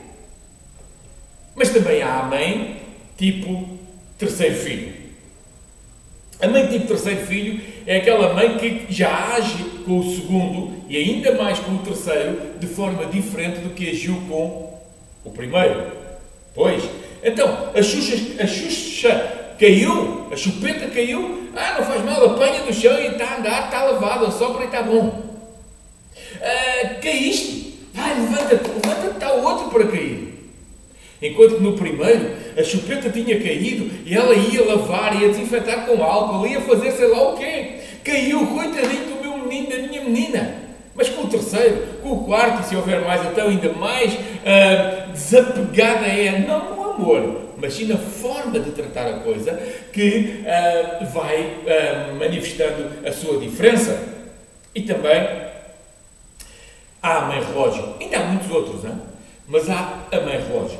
Mas 1.54 1.70
também 1.70 2.02
há 2.02 2.20
a 2.20 2.22
mãe 2.24 2.76
tipo 3.16 3.68
terceiro 4.16 4.54
filho. 4.56 4.92
A 6.40 6.46
mãe 6.46 6.66
tipo 6.68 6.86
terceiro 6.86 7.26
filho 7.26 7.60
é 7.86 7.96
aquela 7.96 8.32
mãe 8.32 8.56
que 8.58 8.86
já 8.88 9.34
age 9.34 9.64
com 9.84 9.98
o 9.98 10.14
segundo 10.14 10.82
e 10.88 10.96
ainda 10.96 11.32
mais 11.32 11.58
com 11.58 11.72
o 11.72 11.78
terceiro 11.78 12.58
de 12.60 12.66
forma 12.66 13.06
diferente 13.06 13.60
do 13.60 13.70
que 13.70 13.90
agiu 13.90 14.22
com 14.28 14.78
o 15.24 15.30
primeiro. 15.30 15.92
Pois, 16.54 16.82
então, 17.22 17.70
a 17.74 17.82
Xuxa, 17.82 18.42
a 18.42 18.46
Xuxa 18.46 19.47
caiu, 19.58 20.28
a 20.30 20.36
chupeta 20.36 20.86
caiu, 20.88 21.48
ah, 21.56 21.78
não 21.78 21.84
faz 21.84 22.04
mal, 22.04 22.24
apanha 22.24 22.62
do 22.62 22.72
chão 22.72 22.98
e 23.00 23.08
está 23.08 23.24
a 23.24 23.38
andar, 23.38 23.64
está 23.64 23.82
lavado, 23.84 24.30
só 24.32 24.50
para 24.50 24.66
está 24.66 24.82
bom. 24.82 25.22
Ah, 26.40 26.94
caíste, 27.02 27.80
vai, 27.92 28.14
levanta-te, 28.14 28.68
levanta-te, 28.68 29.14
está 29.14 29.32
outro 29.32 29.70
para 29.70 29.86
cair. 29.88 30.28
Enquanto 31.20 31.56
que 31.56 31.62
no 31.62 31.72
primeiro, 31.72 32.30
a 32.56 32.62
chupeta 32.62 33.10
tinha 33.10 33.40
caído 33.40 33.90
e 34.06 34.14
ela 34.14 34.34
ia 34.34 34.64
lavar, 34.64 35.20
ia 35.20 35.28
desinfetar 35.28 35.84
com 35.84 36.02
álcool, 36.02 36.46
ia 36.46 36.60
fazer 36.60 36.92
sei 36.92 37.08
lá 37.08 37.32
o 37.32 37.36
quê. 37.36 37.80
Caiu, 38.04 38.46
coitadinho 38.46 39.04
do 39.06 39.22
meu 39.22 39.38
menino, 39.38 39.68
da 39.68 39.88
minha 39.88 40.04
menina. 40.04 40.54
Mas 40.94 41.08
com 41.08 41.22
o 41.22 41.28
terceiro, 41.28 41.98
com 42.02 42.12
o 42.12 42.24
quarto, 42.24 42.62
e 42.62 42.68
se 42.68 42.76
houver 42.76 43.00
mais, 43.02 43.24
então 43.26 43.48
ainda 43.48 43.72
mais 43.72 44.14
uh, 44.14 45.12
desapegada 45.12 46.06
é. 46.06 46.44
Não, 46.46 46.92
amor, 46.94 47.47
mas 47.60 47.74
sim 47.74 47.86
na 47.86 47.98
forma 47.98 48.58
de 48.58 48.70
tratar 48.70 49.08
a 49.08 49.18
coisa 49.20 49.52
que 49.92 50.44
uh, 50.44 51.06
vai 51.06 51.42
uh, 51.42 52.14
manifestando 52.16 53.06
a 53.06 53.12
sua 53.12 53.38
diferença. 53.38 54.00
E 54.74 54.82
também 54.82 55.48
há 57.02 57.18
a 57.18 57.20
mãe 57.22 57.42
relógio. 57.42 57.94
Ainda 58.00 58.18
há 58.18 58.24
muitos 58.24 58.50
outros, 58.50 58.84
hein? 58.84 59.00
mas 59.46 59.68
há 59.68 60.04
a 60.12 60.20
mãe 60.20 60.38
relógio. 60.38 60.78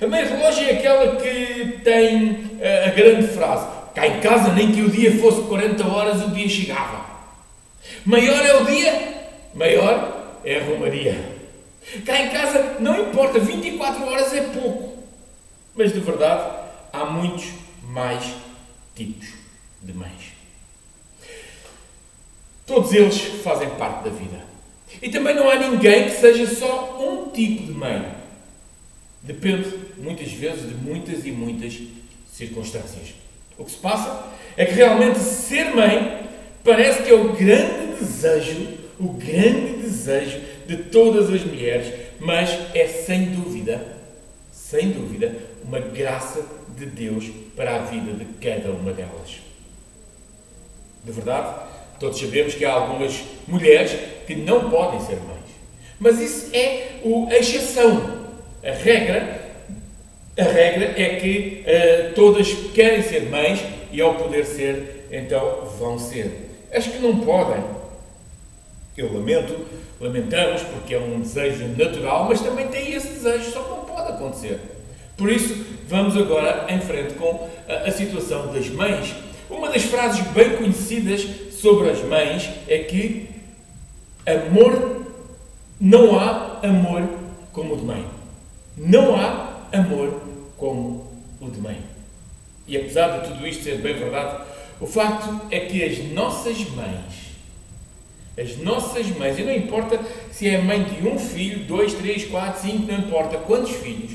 A 0.00 0.06
mãe 0.06 0.24
relógio 0.24 0.66
é 0.66 0.72
aquela 0.72 1.16
que 1.16 1.80
tem 1.84 2.30
uh, 2.32 2.86
a 2.86 2.90
grande 2.90 3.28
frase: 3.28 3.66
cá 3.94 4.06
em 4.06 4.20
casa, 4.20 4.52
nem 4.52 4.72
que 4.72 4.80
o 4.80 4.90
dia 4.90 5.18
fosse 5.18 5.42
40 5.42 5.86
horas, 5.86 6.22
o 6.24 6.30
dia 6.30 6.48
chegava. 6.48 7.04
Maior 8.04 8.44
é 8.44 8.54
o 8.54 8.64
dia, 8.64 9.28
maior 9.54 10.38
é 10.44 10.58
a 10.58 10.64
romaria. 10.64 11.34
Cá 12.04 12.18
em 12.18 12.30
casa, 12.30 12.76
não 12.80 12.98
importa, 12.98 13.38
24 13.38 14.06
horas 14.06 14.32
é 14.32 14.40
pouco. 14.40 14.93
Mas 15.74 15.92
de 15.92 16.00
verdade, 16.00 16.64
há 16.92 17.04
muitos 17.04 17.46
mais 17.82 18.24
tipos 18.94 19.28
de 19.82 19.92
mães. 19.92 20.32
Todos 22.66 22.92
eles 22.92 23.18
fazem 23.42 23.68
parte 23.70 24.04
da 24.04 24.10
vida. 24.10 24.42
E 25.02 25.10
também 25.10 25.34
não 25.34 25.50
há 25.50 25.56
ninguém 25.56 26.04
que 26.04 26.16
seja 26.16 26.46
só 26.54 26.98
um 27.00 27.30
tipo 27.30 27.66
de 27.66 27.72
mãe. 27.72 28.14
Depende, 29.22 29.68
muitas 29.98 30.32
vezes, 30.32 30.68
de 30.68 30.74
muitas 30.74 31.26
e 31.26 31.32
muitas 31.32 31.78
circunstâncias. 32.32 33.14
O 33.58 33.64
que 33.64 33.70
se 33.70 33.78
passa 33.78 34.32
é 34.56 34.64
que 34.64 34.72
realmente 34.72 35.18
ser 35.18 35.74
mãe 35.74 36.28
parece 36.62 37.02
que 37.02 37.10
é 37.10 37.14
o 37.14 37.32
grande 37.32 37.98
desejo, 37.98 38.78
o 38.98 39.08
grande 39.08 39.82
desejo 39.82 40.40
de 40.66 40.76
todas 40.76 41.32
as 41.32 41.44
mulheres, 41.44 41.92
mas 42.18 42.50
é 42.74 42.86
sem 42.86 43.32
dúvida, 43.32 43.86
sem 44.52 44.90
dúvida, 44.90 45.36
uma 45.66 45.80
graça 45.80 46.44
de 46.76 46.86
Deus 46.86 47.30
para 47.56 47.76
a 47.76 47.78
vida 47.80 48.12
de 48.12 48.24
cada 48.40 48.70
uma 48.70 48.92
delas. 48.92 49.40
De 51.04 51.12
verdade, 51.12 51.54
todos 52.00 52.18
sabemos 52.18 52.54
que 52.54 52.64
há 52.64 52.72
algumas 52.72 53.22
mulheres 53.46 53.92
que 54.26 54.34
não 54.34 54.70
podem 54.70 55.00
ser 55.00 55.16
mães. 55.16 55.44
Mas 55.98 56.20
isso 56.20 56.54
é 56.54 57.00
a 57.30 57.38
exceção. 57.38 58.24
A 58.62 58.70
regra, 58.70 59.52
a 60.38 60.42
regra 60.42 60.94
é 61.00 61.16
que 61.16 61.64
uh, 61.66 62.14
todas 62.14 62.52
querem 62.74 63.02
ser 63.02 63.28
mães 63.30 63.60
e 63.92 64.00
ao 64.00 64.14
poder 64.14 64.44
ser, 64.44 65.06
então 65.10 65.66
vão 65.78 65.98
ser. 65.98 66.50
As 66.72 66.86
que 66.86 66.98
não 66.98 67.20
podem, 67.20 67.62
eu 68.96 69.12
lamento, 69.12 69.66
lamentamos 70.00 70.62
porque 70.62 70.94
é 70.94 70.98
um 70.98 71.20
desejo 71.20 71.66
natural, 71.76 72.26
mas 72.28 72.40
também 72.40 72.68
tem 72.68 72.92
esse 72.92 73.08
desejo, 73.08 73.50
só 73.52 73.62
que 73.62 73.70
não 73.70 73.84
pode 73.84 74.12
acontecer. 74.12 74.73
Por 75.16 75.30
isso, 75.30 75.64
vamos 75.88 76.16
agora 76.16 76.66
em 76.68 76.80
frente 76.80 77.14
com 77.14 77.48
a, 77.68 77.88
a 77.88 77.92
situação 77.92 78.52
das 78.52 78.68
mães. 78.68 79.14
Uma 79.48 79.70
das 79.70 79.82
frases 79.84 80.26
bem 80.28 80.56
conhecidas 80.56 81.26
sobre 81.52 81.90
as 81.90 82.02
mães 82.02 82.50
é 82.66 82.78
que 82.78 83.28
amor, 84.26 85.06
não 85.80 86.18
há 86.18 86.60
amor 86.62 87.08
como 87.52 87.74
o 87.74 87.76
de 87.76 87.84
mãe. 87.84 88.06
Não 88.76 89.14
há 89.14 89.60
amor 89.72 90.22
como 90.56 91.06
o 91.40 91.50
de 91.50 91.60
mãe. 91.60 91.78
E 92.66 92.76
apesar 92.76 93.18
de 93.18 93.28
tudo 93.28 93.46
isto 93.46 93.62
ser 93.62 93.78
bem 93.78 93.94
verdade, 93.94 94.42
o 94.80 94.86
facto 94.86 95.40
é 95.50 95.60
que 95.60 95.84
as 95.84 95.98
nossas 96.12 96.58
mães 96.70 97.24
as 98.36 98.56
nossas 98.58 99.06
mães, 99.16 99.38
e 99.38 99.42
não 99.42 99.54
importa 99.54 100.00
se 100.32 100.48
é 100.48 100.60
mãe 100.60 100.82
de 100.82 101.06
um 101.06 101.18
filho, 101.18 101.64
dois, 101.66 101.94
três, 101.94 102.24
quatro, 102.24 102.62
cinco, 102.62 102.90
não 102.90 102.98
importa 102.98 103.38
quantos 103.38 103.70
filhos, 103.70 104.12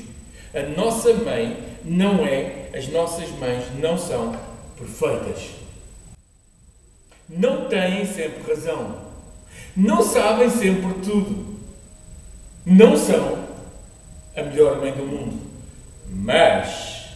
a 0.54 0.62
nossa 0.62 1.12
mãe 1.14 1.56
não 1.84 2.24
é, 2.24 2.68
as 2.74 2.88
nossas 2.88 3.28
mães 3.38 3.64
não 3.78 3.96
são 3.96 4.34
perfeitas. 4.76 5.50
Não 7.28 7.68
têm 7.68 8.04
sempre 8.06 8.52
razão. 8.52 8.96
Não 9.76 10.02
sabem 10.02 10.50
sempre 10.50 10.92
tudo. 11.04 11.60
Não 12.66 12.96
são 12.96 13.38
a 14.36 14.42
melhor 14.42 14.80
mãe 14.80 14.92
do 14.92 15.04
mundo. 15.04 15.40
Mas, 16.08 17.06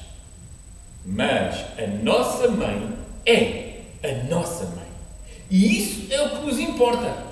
mas 1.04 1.64
a 1.78 1.86
nossa 2.02 2.48
mãe 2.48 2.90
é 3.26 3.80
a 4.02 4.24
nossa 4.28 4.66
mãe. 4.66 4.84
E 5.50 5.78
isso 5.78 6.12
é 6.12 6.22
o 6.22 6.30
que 6.30 6.46
nos 6.46 6.58
importa. 6.58 7.24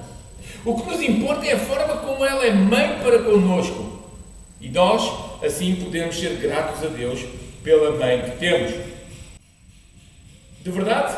O 0.64 0.80
que 0.80 0.90
nos 0.90 1.02
importa 1.02 1.46
é 1.46 1.52
a 1.52 1.58
forma 1.58 1.96
como 1.98 2.24
ela 2.24 2.44
é 2.44 2.52
mãe 2.52 2.98
para 3.02 3.22
connosco. 3.22 4.00
E 4.60 4.68
nós, 4.68 5.31
assim, 5.44 5.74
podemos 5.76 6.18
ser 6.18 6.36
gratos 6.36 6.82
a 6.84 6.88
Deus 6.88 7.24
pela 7.62 7.92
mãe 7.92 8.22
que 8.22 8.38
temos. 8.38 8.72
De 10.62 10.70
verdade, 10.70 11.16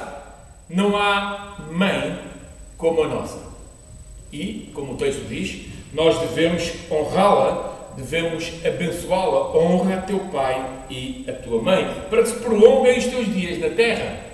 não 0.68 0.96
há 0.96 1.58
mãe 1.70 2.18
como 2.76 3.02
a 3.02 3.08
nossa. 3.08 3.38
E, 4.32 4.70
como 4.74 4.94
o 4.94 4.96
texto 4.96 5.28
diz, 5.28 5.66
nós 5.92 6.18
devemos 6.18 6.72
honrá-la, 6.90 7.92
devemos 7.96 8.52
abençoá-la. 8.64 9.56
Honra 9.56 10.02
teu 10.06 10.18
pai 10.20 10.64
e 10.90 11.24
a 11.28 11.32
tua 11.32 11.62
mãe, 11.62 11.86
para 12.10 12.22
que 12.22 12.30
se 12.30 12.36
prolonguem 12.36 12.98
os 12.98 13.06
teus 13.06 13.32
dias 13.32 13.58
na 13.58 13.70
terra. 13.70 14.24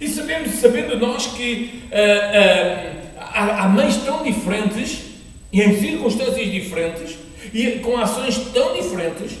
E 0.00 0.08
sabemos, 0.08 0.52
sabendo 0.52 0.96
nós 0.96 1.26
que 1.26 1.82
uh, 1.92 1.94
uh, 1.94 3.00
há, 3.18 3.64
há 3.64 3.68
mães 3.68 3.98
tão 3.98 4.22
diferentes 4.22 5.10
e 5.52 5.60
em 5.60 5.78
circunstâncias 5.78 6.50
diferentes 6.50 7.18
e 7.52 7.80
com 7.80 7.96
ações 7.96 8.38
tão 8.52 8.74
diferentes, 8.74 9.38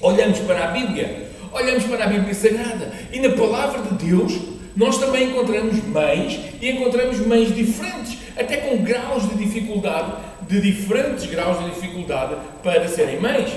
olhamos 0.00 0.38
para 0.40 0.64
a 0.64 0.66
Bíblia, 0.68 1.28
olhamos 1.52 1.84
para 1.84 2.04
a 2.04 2.06
Bíblia 2.06 2.34
Sagrada 2.34 2.92
e 3.12 3.20
na 3.20 3.30
palavra 3.30 3.82
de 3.82 4.06
Deus 4.06 4.54
nós 4.76 4.98
também 4.98 5.30
encontramos 5.30 5.82
mães 5.84 6.40
e 6.60 6.70
encontramos 6.70 7.18
mães 7.24 7.54
diferentes, 7.54 8.18
até 8.36 8.56
com 8.56 8.78
graus 8.78 9.28
de 9.28 9.36
dificuldade, 9.36 10.12
de 10.48 10.60
diferentes 10.60 11.26
graus 11.26 11.58
de 11.60 11.70
dificuldade 11.70 12.34
para 12.62 12.88
serem 12.88 13.20
mães. 13.20 13.50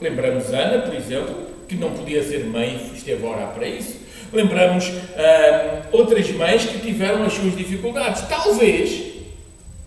Lembramos 0.00 0.52
Ana, 0.52 0.82
por 0.82 0.94
exemplo, 0.94 1.34
que 1.68 1.76
não 1.76 1.92
podia 1.92 2.22
ser 2.24 2.44
mãe 2.44 2.90
e 2.92 2.96
esteve 2.96 3.24
a 3.24 3.30
orar 3.30 3.48
para 3.54 3.68
isso. 3.68 4.00
Lembramos 4.32 4.88
uh, 4.88 5.86
outras 5.92 6.28
mães 6.32 6.64
que 6.64 6.80
tiveram 6.80 7.22
as 7.22 7.34
suas 7.34 7.56
dificuldades. 7.56 8.22
Talvez, 8.22 9.12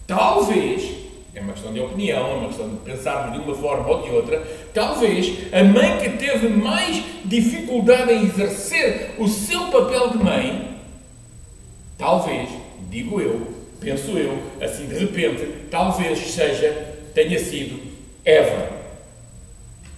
talvez, 0.08 0.95
é 1.36 1.42
uma 1.42 1.54
questão 1.54 1.74
de 1.74 1.82
opinião, 1.82 2.32
é 2.32 2.34
uma 2.36 2.48
questão 2.48 2.70
de 2.70 2.78
pensarmos 2.78 3.34
de 3.34 3.46
uma 3.46 3.56
forma 3.56 3.88
ou 3.90 4.02
de 4.02 4.10
outra, 4.10 4.42
talvez 4.74 5.54
a 5.54 5.64
mãe 5.64 5.98
que 5.98 6.10
teve 6.18 6.48
mais 6.48 7.04
dificuldade 7.26 8.14
em 8.14 8.24
exercer 8.24 9.16
o 9.20 9.28
seu 9.28 9.66
papel 9.68 10.12
de 10.12 10.18
mãe, 10.18 10.78
talvez, 11.98 12.50
digo 12.90 13.20
eu, 13.20 13.48
penso 13.82 14.18
eu, 14.18 14.40
assim 14.62 14.88
de 14.88 14.98
repente, 14.98 15.46
talvez 15.70 16.20
seja, 16.20 16.72
tenha 17.14 17.38
sido 17.38 17.80
Eva. 18.24 18.70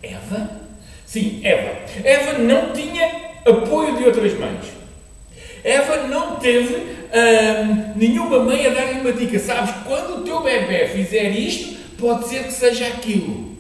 Eva? 0.02 0.50
Sim, 1.06 1.40
Eva. 1.44 1.78
Eva 2.04 2.38
não 2.40 2.74
tinha 2.74 3.10
apoio 3.46 3.96
de 3.96 4.04
outras 4.04 4.34
mães. 4.38 4.77
Eva 5.68 6.08
não 6.08 6.38
teve 6.38 6.76
hum, 6.76 7.94
nenhuma 7.98 8.40
mãe 8.40 8.66
a 8.66 8.70
dar-lhe 8.70 9.02
uma 9.02 9.12
dica. 9.12 9.38
Sabes, 9.38 9.76
quando 9.86 10.22
o 10.22 10.24
teu 10.24 10.42
bebê 10.42 10.88
fizer 10.88 11.30
isto, 11.32 11.76
pode 11.98 12.30
ser 12.30 12.46
que 12.46 12.54
seja 12.54 12.88
aquilo. 12.88 13.58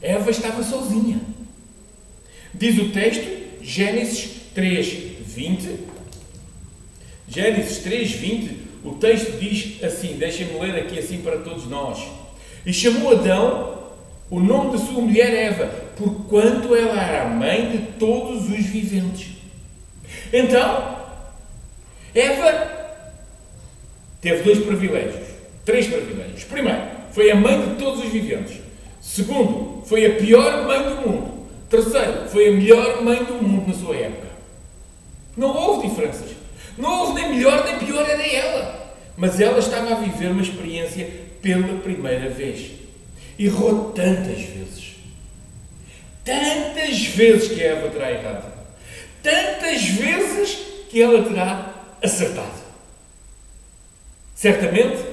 Eva 0.00 0.30
estava 0.30 0.62
sozinha. 0.62 1.20
Diz 2.54 2.78
o 2.78 2.90
texto, 2.90 3.26
Gênesis 3.60 4.30
3, 4.54 4.86
20. 5.26 5.76
Gênesis 7.28 7.78
3, 7.78 8.12
20. 8.12 8.66
O 8.84 8.94
texto 8.94 9.40
diz 9.40 9.82
assim, 9.82 10.16
deixem-me 10.16 10.60
ler 10.60 10.76
aqui 10.76 11.00
assim 11.00 11.18
para 11.18 11.38
todos 11.38 11.68
nós. 11.68 11.98
E 12.64 12.72
chamou 12.72 13.10
Adão 13.10 13.76
o 14.30 14.38
nome 14.38 14.76
de 14.76 14.86
sua 14.86 15.02
mulher 15.02 15.34
Eva, 15.34 15.66
porquanto 15.96 16.76
ela 16.76 17.02
era 17.02 17.24
a 17.24 17.28
mãe 17.28 17.70
de 17.70 17.78
todos 17.98 18.48
os 18.48 18.66
viventes. 18.66 19.35
Então, 20.32 20.96
Eva 22.14 22.70
teve 24.20 24.42
dois 24.42 24.58
privilégios, 24.58 25.28
três 25.64 25.86
privilégios. 25.86 26.44
Primeiro, 26.44 26.82
foi 27.12 27.30
a 27.30 27.34
mãe 27.34 27.60
de 27.60 27.74
todos 27.76 28.04
os 28.04 28.10
viventes. 28.10 28.58
Segundo, 29.00 29.82
foi 29.86 30.06
a 30.06 30.16
pior 30.16 30.66
mãe 30.66 30.82
do 30.82 31.08
mundo. 31.08 31.46
Terceiro, 31.68 32.28
foi 32.28 32.48
a 32.48 32.52
melhor 32.52 33.02
mãe 33.02 33.24
do 33.24 33.34
mundo 33.34 33.68
na 33.68 33.74
sua 33.74 33.96
época. 33.96 34.28
Não 35.36 35.54
houve 35.54 35.88
diferenças. 35.88 36.30
Não 36.78 37.00
houve 37.00 37.20
nem 37.20 37.34
melhor 37.34 37.64
nem 37.64 37.78
pior, 37.78 38.08
era 38.08 38.26
ela. 38.26 38.94
Mas 39.16 39.40
ela 39.40 39.58
estava 39.58 39.92
a 39.92 39.98
viver 39.98 40.30
uma 40.30 40.42
experiência 40.42 41.08
pela 41.40 41.78
primeira 41.80 42.28
vez. 42.28 42.72
Errou 43.38 43.92
tantas 43.92 44.40
vezes. 44.40 44.96
Tantas 46.24 47.06
vezes 47.06 47.48
que 47.48 47.62
Eva 47.62 47.88
terá 47.88 48.10
errado. 48.10 48.55
Tantas 49.26 49.88
vezes 49.88 50.56
que 50.88 51.02
ela 51.02 51.20
terá 51.24 51.74
acertado. 52.00 52.62
Certamente 54.36 55.04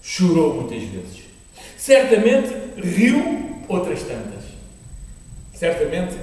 chorou 0.00 0.54
muitas 0.54 0.88
vezes. 0.88 1.24
Certamente 1.76 2.54
riu 2.80 3.64
outras 3.66 4.04
tantas. 4.04 4.44
Certamente 5.52 6.14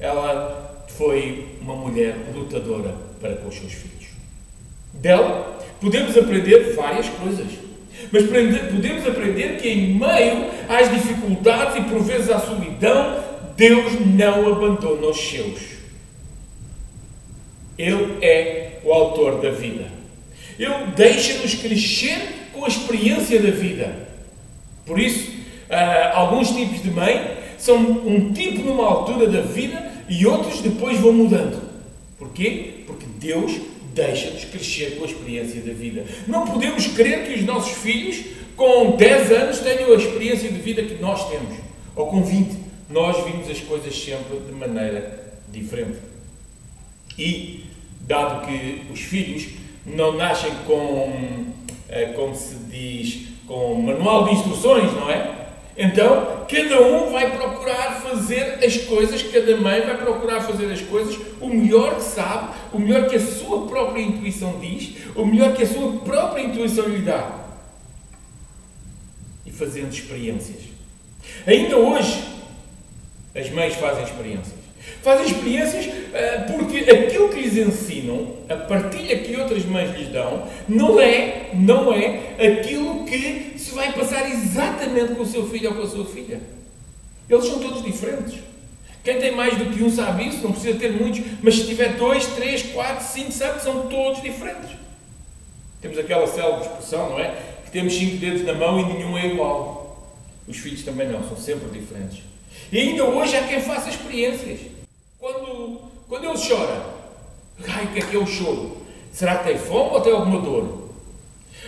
ela 0.00 0.84
foi 0.88 1.56
uma 1.60 1.76
mulher 1.76 2.16
lutadora 2.34 2.96
para 3.20 3.36
com 3.36 3.46
os 3.46 3.54
seus 3.54 3.72
filhos. 3.72 4.08
Dela 4.92 5.60
podemos 5.80 6.18
aprender 6.18 6.74
várias 6.74 7.08
coisas. 7.08 7.52
Mas 8.10 8.24
podemos 8.24 9.06
aprender 9.06 9.60
que, 9.60 9.68
em 9.68 9.94
meio 9.94 10.50
às 10.68 10.90
dificuldades 10.90 11.76
e 11.76 11.88
por 11.88 12.02
vezes 12.02 12.30
à 12.30 12.40
solidão, 12.40 13.22
Deus 13.56 13.92
não 14.04 14.52
abandona 14.52 15.06
os 15.06 15.20
seus. 15.20 15.79
Ele 17.80 18.18
é 18.20 18.80
o 18.84 18.92
autor 18.92 19.40
da 19.40 19.50
vida. 19.50 19.86
Ele 20.58 20.92
deixa-nos 20.94 21.54
crescer 21.54 22.50
com 22.52 22.64
a 22.64 22.68
experiência 22.68 23.40
da 23.40 23.50
vida. 23.50 24.08
Por 24.84 24.98
isso, 24.98 25.30
uh, 25.30 26.14
alguns 26.14 26.50
tipos 26.50 26.82
de 26.82 26.90
mãe 26.90 27.38
são 27.56 27.78
um 27.78 28.32
tipo 28.32 28.62
numa 28.62 28.86
altura 28.86 29.26
da 29.26 29.40
vida 29.40 29.90
e 30.08 30.26
outros 30.26 30.60
depois 30.60 30.98
vão 30.98 31.12
mudando. 31.12 31.60
Porquê? 32.18 32.82
Porque 32.86 33.06
Deus 33.18 33.52
deixa-nos 33.94 34.44
crescer 34.44 34.96
com 34.96 35.04
a 35.04 35.06
experiência 35.06 35.60
da 35.62 35.72
vida. 35.72 36.04
Não 36.26 36.46
podemos 36.46 36.86
crer 36.88 37.26
que 37.26 37.40
os 37.40 37.44
nossos 37.46 37.78
filhos, 37.78 38.22
com 38.56 38.96
10 38.96 39.32
anos, 39.32 39.58
tenham 39.60 39.92
a 39.92 39.96
experiência 39.96 40.50
de 40.50 40.58
vida 40.58 40.82
que 40.82 41.00
nós 41.00 41.28
temos. 41.30 41.56
Ou 41.96 42.06
com 42.08 42.22
20. 42.22 42.56
Nós 42.90 43.24
vimos 43.24 43.48
as 43.48 43.60
coisas 43.60 43.94
sempre 43.94 44.38
de 44.38 44.52
maneira 44.52 45.32
diferente. 45.50 45.98
E, 47.18 47.64
dado 48.10 48.44
que 48.44 48.82
os 48.92 49.00
filhos 49.00 49.46
não 49.86 50.16
nascem 50.16 50.50
com, 50.66 51.46
eh, 51.88 52.06
como 52.16 52.34
se 52.34 52.56
diz, 52.68 53.28
com 53.46 53.74
manual 53.76 54.24
de 54.24 54.34
instruções, 54.34 54.92
não 54.94 55.08
é? 55.08 55.36
Então, 55.76 56.44
cada 56.50 56.82
um 56.82 57.12
vai 57.12 57.30
procurar 57.30 58.02
fazer 58.02 58.58
as 58.64 58.76
coisas, 58.78 59.22
cada 59.22 59.56
mãe 59.56 59.80
vai 59.82 59.96
procurar 59.96 60.40
fazer 60.40 60.70
as 60.72 60.80
coisas 60.80 61.16
o 61.40 61.46
melhor 61.46 61.94
que 61.94 62.02
sabe, 62.02 62.52
o 62.72 62.80
melhor 62.80 63.08
que 63.08 63.14
a 63.14 63.20
sua 63.20 63.68
própria 63.68 64.02
intuição 64.02 64.58
diz, 64.58 64.96
o 65.14 65.24
melhor 65.24 65.54
que 65.54 65.62
a 65.62 65.66
sua 65.66 65.92
própria 66.00 66.42
intuição 66.42 66.88
lhe 66.88 67.02
dá. 67.02 67.46
E 69.46 69.52
fazendo 69.52 69.92
experiências. 69.92 70.64
Ainda 71.46 71.76
hoje, 71.76 72.24
as 73.34 73.48
mães 73.50 73.74
fazem 73.76 74.02
experiências. 74.02 74.59
Fazem 75.02 75.26
experiências 75.26 75.86
uh, 75.86 76.52
porque 76.52 76.78
aquilo 76.90 77.30
que 77.30 77.40
lhes 77.40 77.56
ensinam, 77.56 78.36
a 78.48 78.56
partilha 78.56 79.18
que 79.18 79.34
outras 79.36 79.64
mães 79.64 79.96
lhes 79.96 80.08
dão, 80.08 80.46
não 80.68 81.00
é, 81.00 81.50
não 81.54 81.92
é 81.92 82.34
aquilo 82.38 83.04
que 83.04 83.54
se 83.56 83.74
vai 83.74 83.92
passar 83.92 84.30
exatamente 84.30 85.14
com 85.14 85.22
o 85.22 85.26
seu 85.26 85.48
filho 85.48 85.70
ou 85.70 85.76
com 85.76 85.82
a 85.82 85.88
sua 85.88 86.04
filha. 86.04 86.40
Eles 87.28 87.46
são 87.46 87.58
todos 87.60 87.82
diferentes. 87.82 88.40
Quem 89.02 89.18
tem 89.18 89.34
mais 89.34 89.56
do 89.56 89.66
que 89.66 89.82
um 89.82 89.90
sabe 89.90 90.28
isso, 90.28 90.42
não 90.42 90.52
precisa 90.52 90.78
ter 90.78 90.92
muitos, 90.92 91.22
mas 91.42 91.54
se 91.54 91.66
tiver 91.66 91.94
dois, 91.96 92.26
três, 92.26 92.62
quatro, 92.64 93.06
cinco, 93.06 93.32
sete, 93.32 93.62
são 93.62 93.86
todos 93.86 94.20
diferentes. 94.20 94.70
Temos 95.80 95.98
aquela 95.98 96.26
célebre 96.26 96.66
expressão, 96.66 97.10
não 97.10 97.18
é? 97.18 97.34
Que 97.64 97.70
temos 97.70 97.94
cinco 97.94 98.16
dedos 98.16 98.44
na 98.44 98.52
mão 98.52 98.78
e 98.78 98.84
nenhum 98.84 99.16
é 99.16 99.28
igual. 99.28 99.80
Os 100.46 100.58
filhos 100.58 100.82
também 100.82 101.08
não, 101.08 101.26
são 101.26 101.36
sempre 101.36 101.70
diferentes. 101.70 102.22
E 102.70 102.78
ainda 102.78 103.04
hoje 103.04 103.36
há 103.36 103.46
quem 103.46 103.62
faça 103.62 103.88
experiências. 103.88 104.60
Quando, 105.20 105.80
quando 106.08 106.24
ele 106.24 106.48
chora, 106.48 106.82
ai, 107.68 107.84
o 107.84 107.88
que 107.88 107.98
é 107.98 108.02
que 108.02 108.16
é 108.16 108.18
o 108.18 108.26
choro? 108.26 108.78
Será 109.12 109.36
que 109.36 109.44
tem 109.44 109.58
fome 109.58 109.90
ou 109.90 110.00
tem 110.00 110.12
alguma 110.14 110.40
dor? 110.40 110.88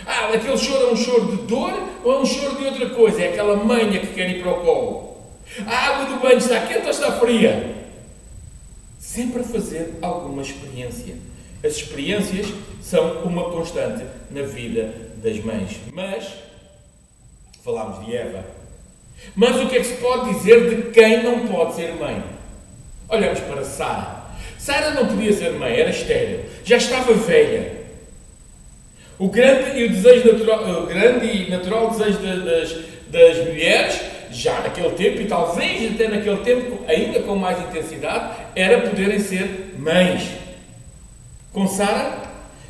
Ah, 0.07 0.29
aquele 0.33 0.57
choro 0.57 0.89
é 0.89 0.91
um 0.91 0.97
choro 0.97 1.37
de 1.37 1.43
dor 1.43 1.71
ou 2.03 2.13
é 2.13 2.17
um 2.17 2.25
choro 2.25 2.55
de 2.55 2.65
outra 2.65 2.89
coisa? 2.89 3.21
É 3.21 3.29
aquela 3.29 3.55
manha 3.55 3.99
que 3.99 4.07
quer 4.07 4.27
ir 4.27 4.41
para 4.41 4.53
o 4.53 4.61
colo. 4.61 5.17
A 5.67 5.77
água 5.77 6.05
do 6.05 6.19
banho 6.19 6.39
está 6.39 6.65
quente 6.65 6.85
ou 6.85 6.89
está 6.89 7.11
fria? 7.19 7.75
Sempre 8.97 9.41
a 9.41 9.45
fazer 9.45 9.99
alguma 10.01 10.41
experiência. 10.41 11.15
As 11.63 11.73
experiências 11.73 12.47
são 12.81 13.23
uma 13.23 13.51
constante 13.51 14.03
na 14.31 14.41
vida 14.41 15.11
das 15.17 15.37
mães. 15.43 15.79
Mas, 15.93 16.33
falámos 17.63 18.03
de 18.03 18.15
Eva. 18.15 18.43
Mas 19.35 19.61
o 19.61 19.69
que 19.69 19.75
é 19.75 19.79
que 19.79 19.85
se 19.85 19.97
pode 19.97 20.33
dizer 20.33 20.69
de 20.69 20.91
quem 20.91 21.21
não 21.21 21.47
pode 21.47 21.75
ser 21.75 21.93
mãe? 21.93 22.23
Olhamos 23.09 23.39
para 23.41 23.63
Sara. 23.63 24.23
Sara 24.57 24.91
não 24.91 25.07
podia 25.07 25.33
ser 25.33 25.51
mãe, 25.53 25.79
era 25.79 25.89
estéril, 25.89 26.41
já 26.63 26.77
estava 26.77 27.13
velha. 27.13 27.83
O 29.19 29.27
grande 29.27 29.77
e 29.77 29.85
o 29.85 29.89
desejo 29.89 30.31
natural, 30.31 30.83
o 30.83 30.87
grande 30.87 31.25
e 31.25 31.49
natural 31.49 31.89
desejo 31.91 32.19
das, 32.19 32.75
das 33.07 33.45
mulheres, 33.45 34.01
já 34.31 34.61
naquele 34.61 34.91
tempo, 34.91 35.21
e 35.21 35.25
talvez 35.25 35.93
até 35.93 36.07
naquele 36.07 36.37
tempo, 36.37 36.79
ainda 36.87 37.19
com 37.21 37.35
mais 37.35 37.59
intensidade, 37.59 38.35
era 38.55 38.87
poderem 38.87 39.19
ser 39.19 39.75
mães. 39.77 40.29
Com 41.51 41.67
Sara, 41.67 42.23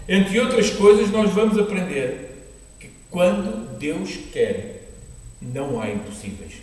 entre 0.08 0.40
outras 0.40 0.70
coisas, 0.72 1.10
nós 1.10 1.32
vamos 1.32 1.58
aprender 1.58 2.50
que 2.80 2.90
quando 3.10 3.78
Deus 3.78 4.18
quer, 4.34 4.90
não 5.42 5.82
há 5.82 5.90
impossíveis. 5.90 6.54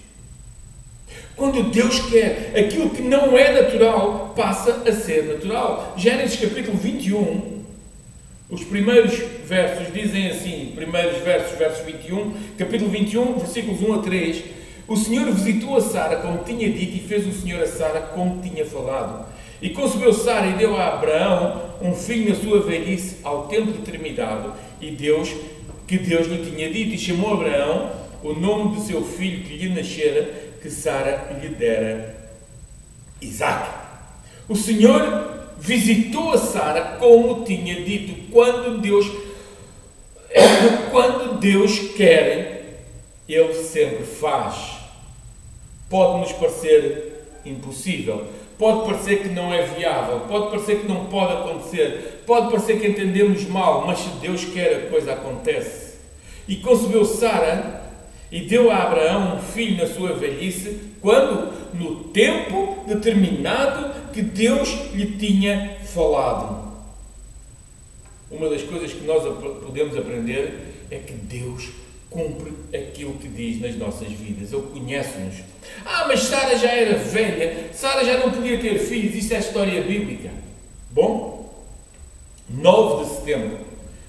Quando 1.36 1.70
Deus 1.70 2.00
quer, 2.10 2.52
aquilo 2.54 2.90
que 2.90 3.02
não 3.02 3.36
é 3.36 3.62
natural 3.62 4.34
passa 4.36 4.82
a 4.86 4.92
ser 4.92 5.24
natural. 5.24 5.94
Gênesis 5.96 6.38
capítulo 6.38 6.76
21, 6.76 7.60
os 8.50 8.64
primeiros 8.64 9.16
versos 9.46 9.92
dizem 9.92 10.28
assim, 10.28 10.72
primeiros 10.74 11.18
versos, 11.22 11.56
versos 11.56 11.86
21, 11.86 12.34
capítulo 12.58 12.90
21, 12.90 13.38
versículos 13.38 13.80
1 13.80 13.94
a 13.94 13.98
3. 14.02 14.42
O 14.88 14.96
Senhor 14.96 15.30
visitou 15.30 15.76
a 15.76 15.80
Sara 15.80 16.16
como 16.16 16.42
tinha 16.42 16.68
dito 16.68 16.96
e 16.96 17.08
fez 17.08 17.26
o 17.26 17.32
Senhor 17.32 17.62
a 17.62 17.66
Sara 17.66 18.00
como 18.00 18.42
tinha 18.42 18.66
falado. 18.66 19.24
E 19.62 19.70
concebeu 19.70 20.12
Sara 20.12 20.48
e 20.48 20.54
deu 20.54 20.76
a 20.76 20.94
Abraão 20.94 21.70
um 21.80 21.94
filho 21.94 22.28
na 22.28 22.34
sua 22.34 22.60
velhice 22.60 23.18
ao 23.22 23.46
tempo 23.46 23.70
determinado 23.70 24.52
e 24.80 24.90
Deus, 24.90 25.32
que 25.86 25.96
Deus 25.96 26.26
lhe 26.26 26.50
tinha 26.50 26.70
dito, 26.70 26.94
e 26.94 26.98
chamou 26.98 27.34
Abraão 27.34 27.92
o 28.22 28.32
nome 28.32 28.74
do 28.74 28.82
seu 28.82 29.02
filho 29.02 29.44
que 29.44 29.56
lhe 29.56 29.68
nascera 29.68 30.39
que 30.60 30.70
Sara 30.70 31.38
lhe 31.40 31.48
dera 31.48 32.14
Isaac. 33.20 33.68
O 34.48 34.56
Senhor 34.56 35.30
visitou 35.58 36.32
a 36.32 36.38
Sara 36.38 36.96
como 36.98 37.44
tinha 37.44 37.82
dito, 37.82 38.30
quando 38.32 38.80
Deus 38.80 39.06
quando 40.90 41.38
Deus 41.38 41.78
quer, 41.96 42.80
ele 43.28 43.54
sempre 43.54 44.04
faz. 44.04 44.78
Pode 45.88 46.20
nos 46.20 46.32
parecer 46.32 47.26
impossível, 47.44 48.26
pode 48.58 48.86
parecer 48.86 49.22
que 49.22 49.28
não 49.28 49.52
é 49.52 49.62
viável, 49.62 50.20
pode 50.20 50.50
parecer 50.50 50.80
que 50.80 50.88
não 50.88 51.06
pode 51.06 51.32
acontecer, 51.32 52.22
pode 52.26 52.50
parecer 52.50 52.80
que 52.80 52.86
entendemos 52.86 53.44
mal, 53.46 53.86
mas 53.86 53.98
se 53.98 54.08
Deus 54.20 54.44
quer, 54.44 54.76
a 54.76 54.90
coisa 54.90 55.12
acontece. 55.12 55.98
E 56.46 56.56
concebeu 56.56 57.04
Sara 57.04 57.79
e 58.30 58.40
deu 58.42 58.70
a 58.70 58.84
Abraão 58.84 59.36
um 59.36 59.42
filho 59.42 59.76
na 59.76 59.92
sua 59.92 60.14
velhice, 60.14 60.78
quando? 61.00 61.52
No 61.74 62.04
tempo 62.04 62.84
determinado 62.86 64.12
que 64.12 64.22
Deus 64.22 64.68
lhe 64.92 65.16
tinha 65.16 65.76
falado. 65.84 66.70
Uma 68.30 68.48
das 68.48 68.62
coisas 68.62 68.92
que 68.92 69.04
nós 69.04 69.22
podemos 69.64 69.96
aprender 69.96 70.86
é 70.90 70.98
que 70.98 71.12
Deus 71.12 71.70
cumpre 72.08 72.52
aquilo 72.74 73.14
que 73.14 73.28
diz 73.28 73.60
nas 73.60 73.76
nossas 73.76 74.08
vidas. 74.08 74.52
Ele 74.52 74.62
conhece-nos. 74.72 75.36
Ah, 75.84 76.04
mas 76.06 76.20
Sara 76.22 76.56
já 76.56 76.70
era 76.70 76.98
velha, 76.98 77.70
Sara 77.72 78.04
já 78.04 78.18
não 78.18 78.30
podia 78.30 78.58
ter 78.58 78.78
filhos, 78.78 79.14
isso 79.14 79.34
é 79.34 79.38
história 79.38 79.82
bíblica. 79.82 80.30
Bom, 80.90 81.54
9 82.48 83.04
de 83.04 83.10
setembro 83.16 83.58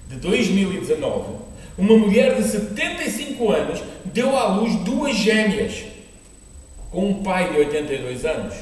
de 0.07 0.15
2019, 0.17 1.35
uma 1.81 1.97
mulher 1.97 2.35
de 2.35 2.43
75 2.47 3.51
anos 3.51 3.81
deu 4.05 4.37
à 4.37 4.53
luz 4.53 4.75
duas 4.83 5.15
gêmeas, 5.15 5.83
com 6.91 7.09
um 7.09 7.23
pai 7.23 7.51
de 7.51 7.57
82 7.57 8.23
anos. 8.23 8.53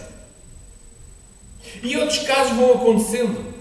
E 1.84 1.98
outros 1.98 2.20
casos 2.20 2.56
vão 2.56 2.76
acontecendo. 2.76 3.54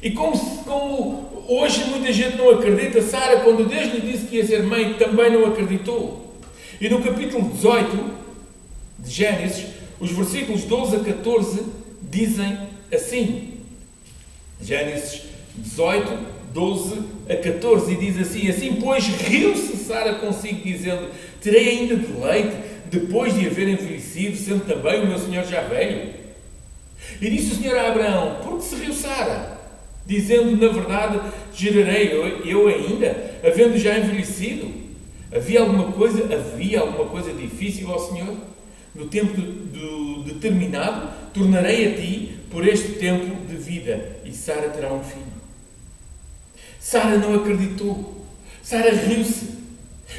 E 0.00 0.12
como, 0.12 0.38
como 0.62 1.44
hoje 1.48 1.84
muita 1.86 2.12
gente 2.12 2.36
não 2.36 2.50
acredita, 2.50 3.02
Sara, 3.02 3.40
quando 3.40 3.68
Deus 3.68 3.92
lhe 3.92 4.00
disse 4.00 4.26
que 4.26 4.36
ia 4.36 4.46
ser 4.46 4.62
mãe, 4.62 4.94
também 4.94 5.32
não 5.32 5.46
acreditou. 5.46 6.32
E 6.80 6.88
no 6.88 7.02
capítulo 7.02 7.50
18 7.50 8.14
de 9.00 9.10
Gênesis, 9.10 9.66
os 9.98 10.12
versículos 10.12 10.62
12 10.62 10.96
a 10.96 11.00
14 11.00 11.60
dizem 12.02 12.56
assim: 12.92 13.54
Gênesis 14.60 15.22
18, 15.56 16.33
12 16.54 17.00
a 17.28 17.34
14, 17.34 17.92
e 17.92 17.96
diz 17.96 18.18
assim: 18.18 18.48
Assim, 18.48 18.78
pois, 18.80 19.04
riu-se 19.04 19.76
Sara 19.76 20.14
consigo, 20.14 20.62
dizendo: 20.62 21.08
Terei 21.42 21.68
ainda 21.68 21.96
de 21.96 22.12
leite, 22.12 22.56
depois 22.86 23.34
de 23.34 23.46
haver 23.46 23.68
envelhecido, 23.68 24.36
sendo 24.36 24.64
também 24.64 25.02
o 25.02 25.08
meu 25.08 25.18
senhor 25.18 25.44
já 25.44 25.62
velho? 25.62 26.14
E 27.20 27.28
disse 27.28 27.52
o 27.52 27.56
senhor 27.56 27.76
a 27.76 27.88
Abraão: 27.88 28.38
Por 28.44 28.58
que 28.58 28.64
se 28.64 28.76
riu 28.76 28.94
Sara? 28.94 29.58
Dizendo: 30.06 30.56
Na 30.56 30.72
verdade, 30.72 31.20
gerarei 31.52 32.12
eu, 32.12 32.46
eu 32.46 32.68
ainda, 32.68 33.34
havendo 33.44 33.76
já 33.76 33.98
envelhecido? 33.98 34.84
Havia 35.34 35.60
alguma 35.60 35.90
coisa, 35.90 36.32
havia 36.32 36.80
alguma 36.80 37.06
coisa 37.06 37.32
difícil 37.32 37.90
ao 37.90 37.98
Senhor? 37.98 38.36
No 38.94 39.06
tempo 39.06 39.36
do, 39.36 40.22
do 40.22 40.22
determinado, 40.22 41.08
tornarei 41.32 41.88
a 41.88 41.94
ti 41.96 42.38
por 42.48 42.64
este 42.64 42.92
tempo 42.92 43.44
de 43.44 43.56
vida, 43.56 44.18
e 44.24 44.30
Sara 44.30 44.68
terá 44.68 44.92
um 44.92 45.02
filho. 45.02 45.33
Sara 46.84 47.16
não 47.16 47.34
acreditou. 47.34 48.26
Sara 48.62 48.90
riu-se. 48.90 49.54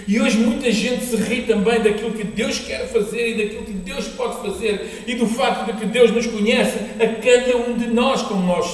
E 0.08 0.20
hoje 0.20 0.40
muita 0.40 0.72
gente 0.72 1.06
se 1.06 1.16
ri 1.16 1.44
também 1.44 1.80
daquilo 1.80 2.12
que 2.14 2.24
Deus 2.24 2.58
quer 2.58 2.88
fazer 2.88 3.30
e 3.30 3.44
daquilo 3.44 3.66
que 3.66 3.72
Deus 3.72 4.08
pode 4.08 4.42
fazer 4.42 5.04
e 5.06 5.14
do 5.14 5.28
facto 5.28 5.68
de 5.68 5.80
que 5.80 5.86
Deus 5.86 6.10
nos 6.10 6.26
conhece 6.26 6.76
a 7.00 7.22
cada 7.22 7.58
um 7.58 7.78
de 7.78 7.86
nós 7.86 8.24
como 8.24 8.48
nós 8.48 8.66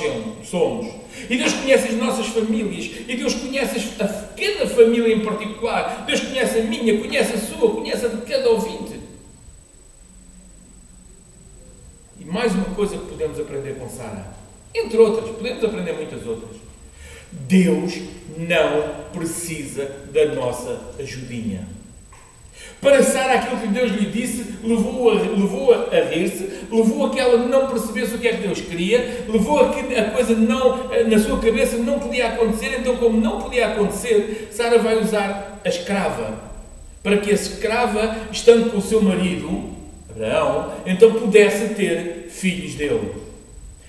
somos. 0.45 0.87
E 1.29 1.35
Deus 1.35 1.51
conhece 1.51 1.89
as 1.89 1.95
nossas 1.95 2.27
famílias 2.27 2.91
e 3.09 3.17
Deus 3.17 3.33
conhece 3.33 3.77
a 3.99 4.07
cada 4.07 4.69
família 4.69 5.13
em 5.13 5.19
particular. 5.19 6.05
Deus 6.07 6.21
conhece 6.21 6.59
a 6.59 6.63
minha, 6.63 6.97
conhece 6.97 7.33
a 7.33 7.37
sua, 7.37 7.75
conhece 7.75 8.05
a 8.05 8.09
de 8.09 8.21
cada 8.21 8.49
ouvinte. 8.51 9.01
E 12.17 12.23
mais 12.23 12.53
uma 12.55 12.73
coisa 12.73 12.97
que 12.97 13.05
podemos 13.05 13.37
aprender 13.37 13.75
com 13.75 13.89
Sara, 13.89 14.33
entre 14.73 14.97
outras, 14.97 15.29
podemos 15.35 15.61
aprender 15.61 15.91
muitas 15.91 16.25
outras. 16.25 16.70
Deus 17.31 17.99
não 18.37 19.11
precisa 19.13 19.89
da 20.13 20.33
nossa 20.33 20.79
ajudinha. 20.99 21.67
Para 22.79 23.03
Sara, 23.03 23.35
aquilo 23.35 23.61
que 23.61 23.67
Deus 23.67 23.91
lhe 23.91 24.09
disse 24.09 24.55
levou-a 24.63 25.13
levou 25.13 25.73
a, 25.73 25.95
a 25.95 26.03
rir-se, 26.05 26.49
levou 26.71 27.05
a 27.05 27.09
que 27.11 27.19
ela 27.19 27.37
não 27.47 27.67
percebesse 27.67 28.15
o 28.15 28.17
que 28.17 28.27
é 28.27 28.33
que 28.33 28.47
Deus 28.47 28.59
queria, 28.61 29.25
levou 29.27 29.59
a 29.59 29.73
que 29.73 29.95
a 29.95 30.11
coisa 30.11 30.35
não, 30.35 30.89
na 31.07 31.19
sua 31.19 31.39
cabeça 31.39 31.77
não 31.77 31.99
podia 31.99 32.29
acontecer, 32.29 32.79
então, 32.79 32.97
como 32.97 33.19
não 33.19 33.39
podia 33.39 33.67
acontecer, 33.67 34.49
Sara 34.51 34.79
vai 34.79 34.99
usar 34.99 35.59
a 35.63 35.69
escrava 35.69 36.51
para 37.03 37.17
que 37.17 37.31
a 37.31 37.33
escrava, 37.33 38.15
estando 38.31 38.71
com 38.71 38.77
o 38.77 38.81
seu 38.81 39.01
marido, 39.01 39.71
Abraão, 40.09 40.73
então 40.85 41.13
pudesse 41.13 41.73
ter 41.73 42.27
filhos 42.29 42.75
dele. 42.75 43.13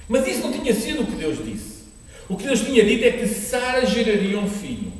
Mas 0.08 0.26
isso 0.26 0.42
não 0.42 0.52
tinha 0.52 0.74
sido 0.74 1.02
o 1.02 1.06
que 1.06 1.12
Deus 1.12 1.38
disse. 1.44 1.71
O 2.32 2.36
que 2.38 2.44
Deus 2.44 2.60
tinha 2.60 2.82
dito 2.82 3.04
é 3.04 3.10
que 3.10 3.28
Sara 3.28 3.84
geraria 3.84 4.38
um 4.38 4.48
filho. 4.48 4.90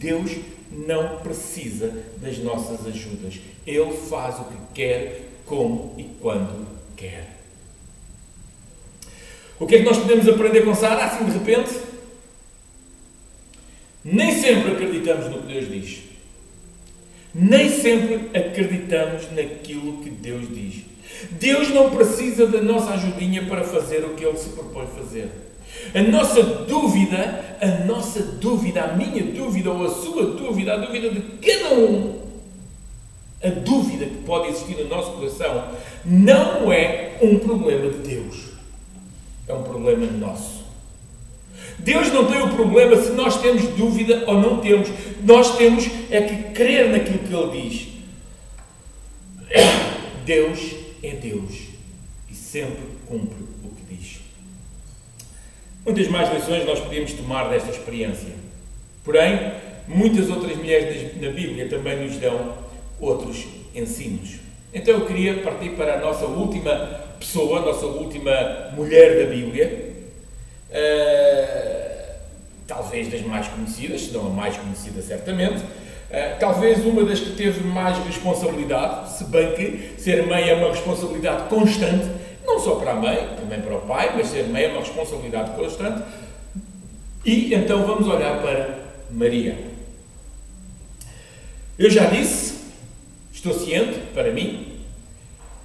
Deus 0.00 0.32
não 0.72 1.18
precisa 1.18 1.94
das 2.16 2.38
nossas 2.38 2.84
ajudas. 2.88 3.38
Ele 3.64 3.92
faz 3.92 4.40
o 4.40 4.44
que 4.46 4.56
quer, 4.74 5.28
como 5.46 5.94
e 5.96 6.02
quando 6.20 6.66
quer. 6.96 7.36
O 9.60 9.66
que 9.66 9.76
é 9.76 9.78
que 9.78 9.84
nós 9.84 9.98
podemos 9.98 10.26
aprender 10.26 10.62
com 10.62 10.74
Sara 10.74 11.04
assim 11.04 11.24
de 11.24 11.38
repente? 11.38 11.80
Nem 14.04 14.32
sempre 14.42 14.72
acreditamos 14.72 15.28
no 15.28 15.42
que 15.42 15.52
Deus 15.52 15.68
diz. 15.70 16.02
Nem 17.32 17.70
sempre 17.70 18.36
acreditamos 18.36 19.30
naquilo 19.30 20.02
que 20.02 20.10
Deus 20.10 20.48
diz. 20.52 20.82
Deus 21.30 21.68
não 21.68 21.90
precisa 21.90 22.44
da 22.44 22.60
nossa 22.60 22.94
ajudinha 22.94 23.46
para 23.46 23.62
fazer 23.62 24.04
o 24.04 24.14
que 24.14 24.24
Ele 24.24 24.36
se 24.36 24.48
propõe 24.48 24.88
fazer. 24.88 25.30
A 25.94 26.02
nossa 26.02 26.42
dúvida, 26.42 27.56
a 27.60 27.84
nossa 27.84 28.22
dúvida, 28.22 28.82
a 28.82 28.96
minha 28.96 29.22
dúvida 29.24 29.70
ou 29.70 29.84
a 29.84 29.90
sua 29.90 30.26
dúvida, 30.26 30.74
a 30.74 30.76
dúvida 30.76 31.10
de 31.10 31.20
cada 31.20 31.74
um, 31.74 32.20
a 33.42 33.48
dúvida 33.48 34.04
que 34.04 34.18
pode 34.18 34.48
existir 34.48 34.76
no 34.82 34.88
nosso 34.88 35.12
coração, 35.12 35.68
não 36.04 36.72
é 36.72 37.18
um 37.22 37.38
problema 37.38 37.90
de 37.90 37.98
Deus. 37.98 38.50
É 39.48 39.54
um 39.54 39.62
problema 39.62 40.06
nosso. 40.06 40.60
Deus 41.78 42.12
não 42.12 42.26
tem 42.26 42.42
o 42.42 42.54
problema 42.54 42.96
se 42.96 43.10
nós 43.12 43.40
temos 43.40 43.62
dúvida 43.76 44.24
ou 44.26 44.34
não 44.34 44.58
temos. 44.58 44.88
Nós 45.24 45.56
temos 45.56 45.88
é 46.10 46.20
que 46.20 46.54
crer 46.54 46.90
naquilo 46.90 47.18
que 47.18 47.34
Ele 47.34 47.68
diz. 47.68 47.88
Deus 50.24 50.60
é 51.02 51.10
Deus 51.12 51.54
e 52.30 52.34
sempre 52.34 52.82
cumpre. 53.06 53.38
Muitas 55.84 56.08
mais 56.08 56.32
lições 56.32 56.66
nós 56.66 56.78
podemos 56.78 57.12
tomar 57.14 57.48
desta 57.48 57.70
experiência. 57.70 58.28
Porém, 59.02 59.52
muitas 59.88 60.28
outras 60.28 60.56
mulheres 60.56 61.16
na 61.20 61.30
Bíblia 61.30 61.68
também 61.68 62.04
nos 62.04 62.16
dão 62.16 62.54
outros 63.00 63.46
ensinos. 63.74 64.40
Então 64.74 64.94
eu 64.94 65.06
queria 65.06 65.38
partir 65.38 65.70
para 65.70 65.94
a 65.94 66.00
nossa 66.00 66.26
última 66.26 67.00
pessoa, 67.18 67.60
a 67.60 67.62
nossa 67.62 67.86
última 67.86 68.70
mulher 68.76 69.24
da 69.24 69.30
Bíblia, 69.30 69.94
uh, 70.70 72.14
talvez 72.66 73.10
das 73.10 73.22
mais 73.22 73.48
conhecidas, 73.48 74.02
se 74.02 74.12
não 74.12 74.26
a 74.26 74.30
mais 74.30 74.56
conhecida 74.58 75.00
certamente, 75.00 75.62
uh, 75.62 76.38
talvez 76.38 76.84
uma 76.84 77.04
das 77.04 77.20
que 77.20 77.30
teve 77.32 77.64
mais 77.64 77.98
responsabilidade, 78.04 79.12
se 79.16 79.24
bem 79.24 79.54
que 79.54 79.94
ser 80.00 80.26
mãe 80.26 80.48
é 80.48 80.54
uma 80.54 80.68
responsabilidade 80.68 81.48
constante, 81.48 82.06
não 82.50 82.58
só 82.58 82.74
para 82.74 82.92
a 82.92 82.94
mãe, 82.94 83.28
também 83.36 83.60
para 83.60 83.76
o 83.76 83.80
pai, 83.82 84.12
mas 84.16 84.26
ser 84.26 84.48
mãe 84.48 84.64
é 84.64 84.68
uma 84.68 84.80
responsabilidade 84.80 85.52
constante. 85.52 86.02
E 87.24 87.54
então 87.54 87.86
vamos 87.86 88.08
olhar 88.08 88.40
para 88.40 88.80
Maria. 89.10 89.56
Eu 91.78 91.88
já 91.88 92.06
disse, 92.06 92.60
estou 93.32 93.54
ciente, 93.54 93.98
para 94.12 94.32
mim, 94.32 94.80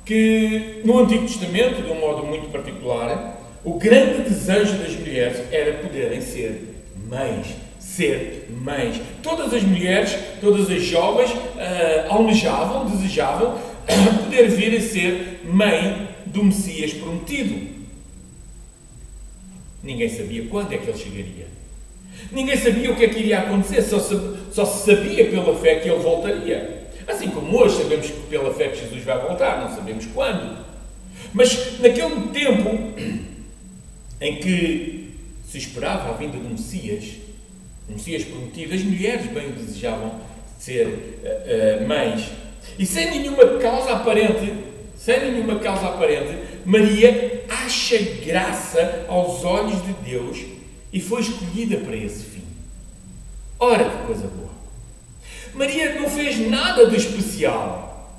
que 0.05 0.81
no 0.85 0.99
Antigo 0.99 1.25
Testamento, 1.25 1.81
de 1.81 1.91
um 1.91 1.99
modo 1.99 2.23
muito 2.23 2.51
particular, 2.51 3.41
o 3.63 3.73
grande 3.73 4.29
desejo 4.29 4.77
das 4.77 4.95
mulheres 4.95 5.41
era 5.51 5.79
poderem 5.79 6.21
ser 6.21 6.83
mães. 7.09 7.47
Ser 7.79 8.47
mães. 8.49 9.01
Todas 9.23 9.53
as 9.53 9.63
mulheres, 9.63 10.15
todas 10.39 10.69
as 10.69 10.83
jovens 10.83 11.31
uh, 11.31 12.09
almejavam, 12.09 12.85
desejavam 12.85 13.59
poder 14.23 14.49
vir 14.49 14.77
a 14.77 14.81
ser 14.81 15.41
mãe 15.45 16.14
do 16.35 16.43
Messias 16.43 16.93
prometido. 16.93 17.75
Ninguém 19.81 20.09
sabia 20.09 20.45
quando 20.47 20.73
é 20.73 20.77
que 20.77 20.89
ele 20.89 20.97
chegaria. 20.97 21.47
Ninguém 22.31 22.57
sabia 22.57 22.91
o 22.91 22.95
que 22.95 23.05
é 23.05 23.09
que 23.09 23.19
iria 23.19 23.39
acontecer, 23.39 23.81
só 23.81 23.99
se, 23.99 24.15
só 24.51 24.65
se 24.65 24.85
sabia 24.85 25.29
pela 25.29 25.55
fé 25.57 25.75
que 25.75 25.89
ele 25.89 25.99
voltaria. 25.99 26.87
Assim 27.07 27.29
como 27.29 27.57
hoje 27.57 27.77
sabemos 27.77 28.07
que 28.07 28.19
pela 28.29 28.53
fé 28.53 28.69
que 28.69 28.79
Jesus 28.79 29.03
vai 29.03 29.19
voltar, 29.19 29.61
não 29.61 29.75
sabemos 29.75 30.05
quando. 30.07 30.65
Mas 31.33 31.79
naquele 31.79 32.29
tempo 32.33 32.69
em 34.19 34.35
que 34.37 35.13
se 35.47 35.57
esperava 35.57 36.09
a 36.09 36.13
vinda 36.13 36.37
do 36.37 36.49
Messias, 36.49 37.13
o 37.87 37.93
Messias 37.93 38.23
prometido, 38.23 38.73
as 38.73 38.81
mulheres 38.81 39.27
bem 39.31 39.51
desejavam 39.51 40.19
ser 40.57 40.87
uh, 40.87 41.83
uh, 41.83 41.87
mães. 41.87 42.31
E 42.79 42.85
sem 42.85 43.11
nenhuma 43.11 43.59
causa 43.59 43.91
aparente, 43.91 44.51
sem 45.05 45.19
nenhuma 45.19 45.59
causa 45.59 45.85
aparente, 45.85 46.35
Maria 46.65 47.45
acha 47.47 47.95
graça 48.25 49.05
aos 49.07 49.45
olhos 49.45 49.85
de 49.85 49.93
Deus 49.93 50.39
e 50.91 50.99
foi 50.99 51.21
escolhida 51.21 51.77
para 51.77 51.95
esse 51.95 52.23
fim. 52.23 52.43
Ora, 53.59 53.87
que 53.87 54.07
coisa 54.07 54.27
boa! 54.27 54.49
Maria 55.53 55.99
não 55.99 56.09
fez 56.09 56.49
nada 56.49 56.87
de 56.87 56.95
especial, 56.95 58.17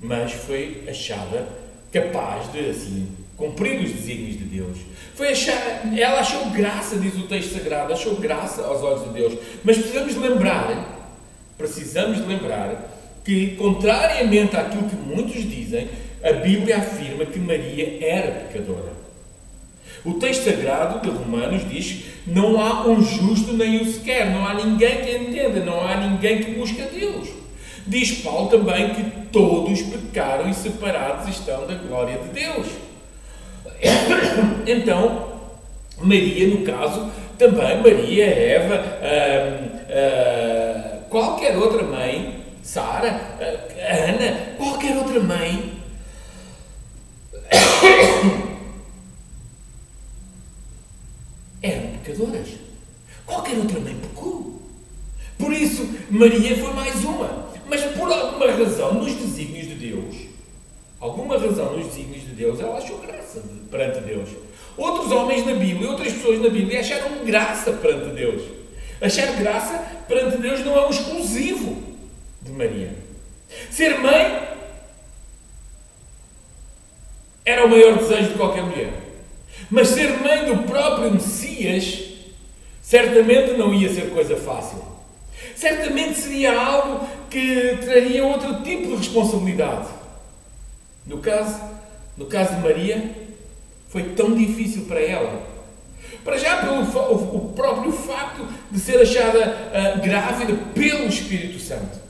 mas 0.00 0.32
foi 0.32 0.84
achada 0.88 1.48
capaz 1.92 2.52
de, 2.52 2.70
assim, 2.70 3.08
cumprir 3.36 3.80
os 3.80 3.90
desígnios 3.90 4.38
de 4.38 4.44
Deus. 4.44 4.78
Foi 5.16 5.32
achar, 5.32 5.82
ela 5.98 6.20
achou 6.20 6.48
graça, 6.50 6.96
diz 6.96 7.16
o 7.16 7.26
texto 7.26 7.54
sagrado, 7.54 7.92
achou 7.92 8.14
graça 8.14 8.62
aos 8.62 8.82
olhos 8.82 9.02
de 9.02 9.14
Deus. 9.14 9.36
Mas 9.64 9.78
precisamos 9.78 10.14
lembrar, 10.14 11.10
precisamos 11.58 12.24
lembrar 12.24 12.99
que, 13.24 13.56
contrariamente 13.56 14.56
àquilo 14.56 14.88
que 14.88 14.96
muitos 14.96 15.48
dizem, 15.48 15.88
a 16.22 16.32
Bíblia 16.32 16.78
afirma 16.78 17.24
que 17.24 17.38
Maria 17.38 17.98
era 18.00 18.44
pecadora. 18.44 19.00
O 20.04 20.14
texto 20.14 20.44
sagrado 20.44 21.00
de 21.00 21.10
Romanos 21.10 21.68
diz: 21.68 22.04
não 22.26 22.60
há 22.60 22.86
um 22.86 23.02
justo 23.02 23.52
nem 23.52 23.80
o 23.80 23.92
sequer, 23.92 24.30
não 24.30 24.46
há 24.46 24.54
ninguém 24.54 24.98
que 24.98 25.16
entenda, 25.16 25.60
não 25.60 25.86
há 25.86 25.96
ninguém 25.96 26.42
que 26.42 26.52
busque 26.52 26.80
a 26.80 26.86
Deus. 26.86 27.28
Diz 27.86 28.22
Paulo 28.22 28.48
também 28.48 28.94
que 28.94 29.02
todos 29.32 29.82
pecaram 29.82 30.48
e 30.48 30.54
separados 30.54 31.28
estão 31.28 31.66
da 31.66 31.74
glória 31.74 32.18
de 32.18 32.28
Deus. 32.28 32.66
Então, 34.66 35.28
Maria, 36.00 36.46
no 36.48 36.62
caso, 36.64 37.10
também 37.38 37.82
Maria, 37.82 38.26
Eva, 38.26 38.84
hum, 39.02 39.70
qualquer 41.08 41.56
outra 41.56 41.82
mãe, 41.82 42.39
Sara, 42.62 43.08
Ana, 43.38 44.54
qualquer 44.56 44.96
outra 44.96 45.20
mãe, 45.20 45.80
eram 51.62 51.98
pecadoras. 51.98 52.48
Qualquer 53.26 53.56
outra 53.58 53.80
mãe 53.80 53.96
pecou. 53.96 54.60
Por 55.38 55.52
isso, 55.52 55.88
Maria 56.10 56.56
foi 56.56 56.72
mais 56.74 57.04
uma. 57.04 57.50
Mas 57.68 57.82
por 57.82 58.12
alguma 58.12 58.50
razão, 58.50 58.94
nos 58.94 59.14
desígnios 59.14 59.68
de 59.68 59.74
Deus, 59.74 60.16
alguma 60.98 61.38
razão 61.38 61.76
nos 61.76 61.86
desígnios 61.86 62.24
de 62.24 62.32
Deus, 62.32 62.60
ela 62.60 62.78
achou 62.78 62.98
graça 62.98 63.42
perante 63.70 64.00
Deus. 64.00 64.28
Outros 64.76 65.10
homens 65.12 65.46
na 65.46 65.54
Bíblia, 65.54 65.90
outras 65.90 66.12
pessoas 66.12 66.40
na 66.40 66.48
Bíblia 66.48 66.80
acharam 66.80 67.24
graça 67.24 67.72
perante 67.72 68.14
Deus. 68.14 68.42
Achar 69.00 69.32
graça 69.36 69.78
perante 70.06 70.36
Deus 70.38 70.60
não 70.64 70.76
é 70.76 70.86
um 70.86 70.90
exclusivo 70.90 71.89
Maria. 72.60 72.94
Ser 73.70 73.98
mãe 73.98 74.48
era 77.44 77.64
o 77.64 77.70
maior 77.70 77.96
desejo 77.96 78.28
de 78.28 78.34
qualquer 78.34 78.62
mulher. 78.62 78.92
Mas 79.70 79.88
ser 79.88 80.18
mãe 80.20 80.44
do 80.44 80.64
próprio 80.64 81.10
Messias 81.10 82.00
certamente 82.82 83.52
não 83.52 83.72
ia 83.72 83.92
ser 83.92 84.10
coisa 84.10 84.36
fácil. 84.36 84.78
Certamente 85.56 86.18
seria 86.18 86.58
algo 86.58 87.08
que 87.30 87.78
traria 87.82 88.24
outro 88.24 88.62
tipo 88.62 88.88
de 88.88 88.96
responsabilidade. 88.96 89.88
No 91.06 91.18
caso, 91.18 91.60
no 92.16 92.26
caso 92.26 92.56
de 92.56 92.60
Maria, 92.60 93.10
foi 93.88 94.02
tão 94.14 94.34
difícil 94.34 94.84
para 94.84 95.00
ela. 95.00 95.48
Para 96.24 96.36
já 96.36 96.58
pelo 96.58 96.82
o 96.82 97.52
próprio 97.54 97.92
facto 97.92 98.46
de 98.70 98.78
ser 98.78 99.00
achada 99.00 99.38
uh, 99.98 100.02
grávida 100.02 100.54
pelo 100.74 101.06
Espírito 101.06 101.58
Santo. 101.58 102.09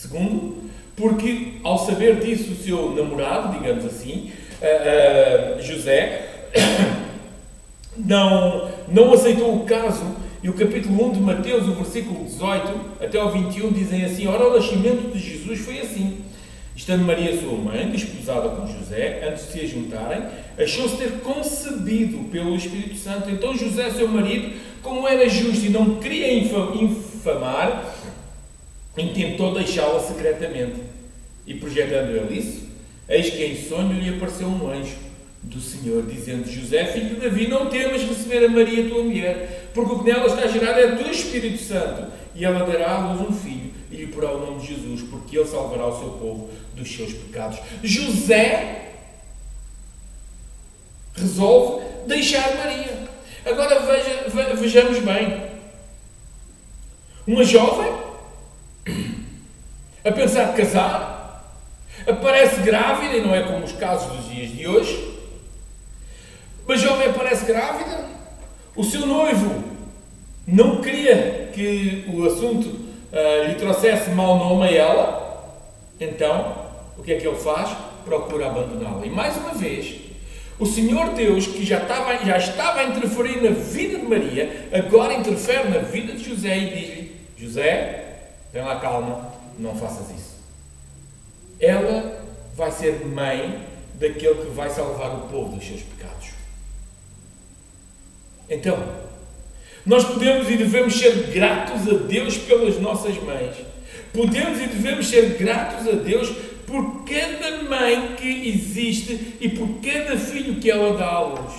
Segundo, 0.00 0.70
porque 0.94 1.54
ao 1.64 1.76
saber 1.76 2.20
disso 2.20 2.52
o 2.52 2.54
seu 2.54 2.94
namorado, 2.94 3.58
digamos 3.58 3.84
assim, 3.84 4.30
uh, 4.62 5.58
uh, 5.58 5.60
José, 5.60 6.46
não, 7.98 8.70
não 8.86 9.12
aceitou 9.12 9.56
o 9.56 9.64
caso 9.64 10.04
e 10.40 10.48
o 10.48 10.52
capítulo 10.52 11.08
1 11.08 11.14
de 11.14 11.20
Mateus, 11.20 11.66
o 11.66 11.72
versículo 11.72 12.24
18 12.24 13.04
até 13.04 13.18
ao 13.18 13.32
21, 13.32 13.72
dizem 13.72 14.04
assim: 14.04 14.28
Ora, 14.28 14.46
o 14.46 14.54
nascimento 14.54 15.12
de 15.12 15.18
Jesus 15.18 15.58
foi 15.58 15.80
assim. 15.80 16.18
Estando 16.76 17.04
Maria, 17.04 17.36
sua 17.36 17.58
mãe, 17.58 17.90
desposada 17.90 18.50
com 18.50 18.68
José, 18.68 19.28
antes 19.28 19.46
de 19.46 19.52
se 19.52 19.66
juntarem, 19.66 20.22
achou-se 20.56 20.96
ter 20.96 21.10
concebido 21.24 22.18
pelo 22.30 22.54
Espírito 22.54 22.94
Santo. 22.94 23.28
Então 23.28 23.56
José, 23.56 23.90
seu 23.90 24.06
marido, 24.06 24.54
como 24.80 25.08
era 25.08 25.28
justo 25.28 25.66
e 25.66 25.70
não 25.70 25.96
queria 25.96 26.32
infamar, 26.32 27.97
intentou 29.02 29.54
deixá-la 29.54 30.00
secretamente. 30.00 30.80
E 31.46 31.54
projetando 31.54 32.10
ele 32.10 32.38
isso, 32.38 32.68
eis 33.08 33.30
que 33.30 33.44
em 33.44 33.56
sonho 33.56 33.98
lhe 33.98 34.16
apareceu 34.16 34.48
um 34.48 34.70
anjo 34.70 34.96
do 35.42 35.60
Senhor, 35.60 36.04
dizendo: 36.04 36.50
José, 36.50 36.84
filho 36.86 37.14
de 37.14 37.20
Davi, 37.20 37.48
não 37.48 37.70
temas 37.70 38.02
receber 38.02 38.44
a 38.44 38.48
Maria, 38.48 38.88
tua 38.88 39.02
mulher, 39.02 39.70
porque 39.72 39.92
o 39.92 39.98
que 40.00 40.10
nela 40.10 40.26
está 40.26 40.46
gerado 40.46 40.78
é 40.78 40.92
do 40.92 41.10
Espírito 41.10 41.62
Santo, 41.62 42.06
e 42.34 42.44
ela 42.44 42.66
dará 42.66 42.96
à 42.96 43.12
luz 43.12 43.28
um 43.28 43.32
filho, 43.32 43.72
e 43.90 43.96
lhe 43.96 44.06
porá 44.08 44.32
o 44.32 44.40
nome 44.40 44.60
de 44.60 44.74
Jesus, 44.74 45.02
porque 45.08 45.38
ele 45.38 45.48
salvará 45.48 45.86
o 45.86 45.98
seu 45.98 46.10
povo 46.10 46.50
dos 46.74 46.94
seus 46.94 47.12
pecados. 47.12 47.58
José 47.82 48.92
resolve 51.14 51.84
deixar 52.06 52.56
Maria. 52.56 53.08
Agora 53.44 53.80
veja, 53.80 54.54
vejamos 54.54 54.98
bem. 54.98 55.48
Uma 57.26 57.44
jovem 57.44 58.07
a 60.04 60.12
pensar 60.12 60.54
casar, 60.54 61.18
aparece 62.06 62.60
grávida, 62.62 63.16
e 63.16 63.20
não 63.20 63.34
é 63.34 63.42
como 63.42 63.64
os 63.64 63.72
casos 63.72 64.16
dos 64.16 64.30
dias 64.30 64.50
de 64.50 64.66
hoje, 64.66 65.18
uma 66.66 66.76
jovem 66.76 67.08
aparece 67.08 67.46
grávida, 67.46 68.06
o 68.76 68.84
seu 68.84 69.06
noivo 69.06 69.64
não 70.46 70.80
queria 70.80 71.50
que 71.52 72.04
o 72.08 72.26
assunto 72.26 72.66
uh, 72.66 73.46
lhe 73.46 73.54
trouxesse 73.54 74.10
mau 74.10 74.38
nome 74.38 74.68
a 74.68 74.72
ela, 74.72 75.62
então 76.00 76.68
o 76.96 77.02
que 77.02 77.12
é 77.12 77.16
que 77.16 77.26
ele 77.26 77.36
faz? 77.36 77.70
Procura 78.04 78.46
abandoná-la. 78.46 79.04
E 79.04 79.10
mais 79.10 79.36
uma 79.36 79.52
vez, 79.54 79.94
o 80.58 80.66
Senhor 80.66 81.10
Deus, 81.10 81.46
que 81.46 81.64
já 81.64 81.78
estava, 81.78 82.16
já 82.24 82.36
estava 82.36 82.80
a 82.80 82.84
interferir 82.84 83.42
na 83.42 83.50
vida 83.50 83.98
de 83.98 84.04
Maria, 84.04 84.68
agora 84.72 85.14
interfere 85.14 85.68
na 85.68 85.78
vida 85.78 86.14
de 86.14 86.24
José 86.28 86.58
e 86.58 86.70
diz-lhe: 86.70 87.16
José, 87.36 88.07
tem 88.52 88.62
lá 88.62 88.80
calma, 88.80 89.32
não 89.58 89.74
faças 89.74 90.10
isso. 90.10 90.36
Ela 91.60 92.24
vai 92.54 92.70
ser 92.70 93.04
mãe 93.06 93.66
daquele 93.94 94.46
que 94.46 94.50
vai 94.50 94.70
salvar 94.70 95.14
o 95.14 95.28
povo 95.28 95.56
dos 95.56 95.66
seus 95.66 95.82
pecados. 95.82 96.30
Então, 98.48 99.08
nós 99.84 100.04
podemos 100.04 100.48
e 100.48 100.56
devemos 100.56 100.98
ser 100.98 101.28
gratos 101.28 101.88
a 101.88 101.94
Deus 101.94 102.36
pelas 102.36 102.78
nossas 102.78 103.16
mães. 103.22 103.56
Podemos 104.12 104.60
e 104.60 104.66
devemos 104.66 105.08
ser 105.08 105.36
gratos 105.36 105.86
a 105.86 105.92
Deus 105.92 106.30
por 106.66 107.04
cada 107.04 107.62
mãe 107.62 108.14
que 108.16 108.48
existe 108.48 109.36
e 109.40 109.48
por 109.48 109.80
cada 109.80 110.18
filho 110.18 110.60
que 110.60 110.70
ela 110.70 110.96
dá 110.96 111.06
à 111.06 111.20
luz. 111.20 111.54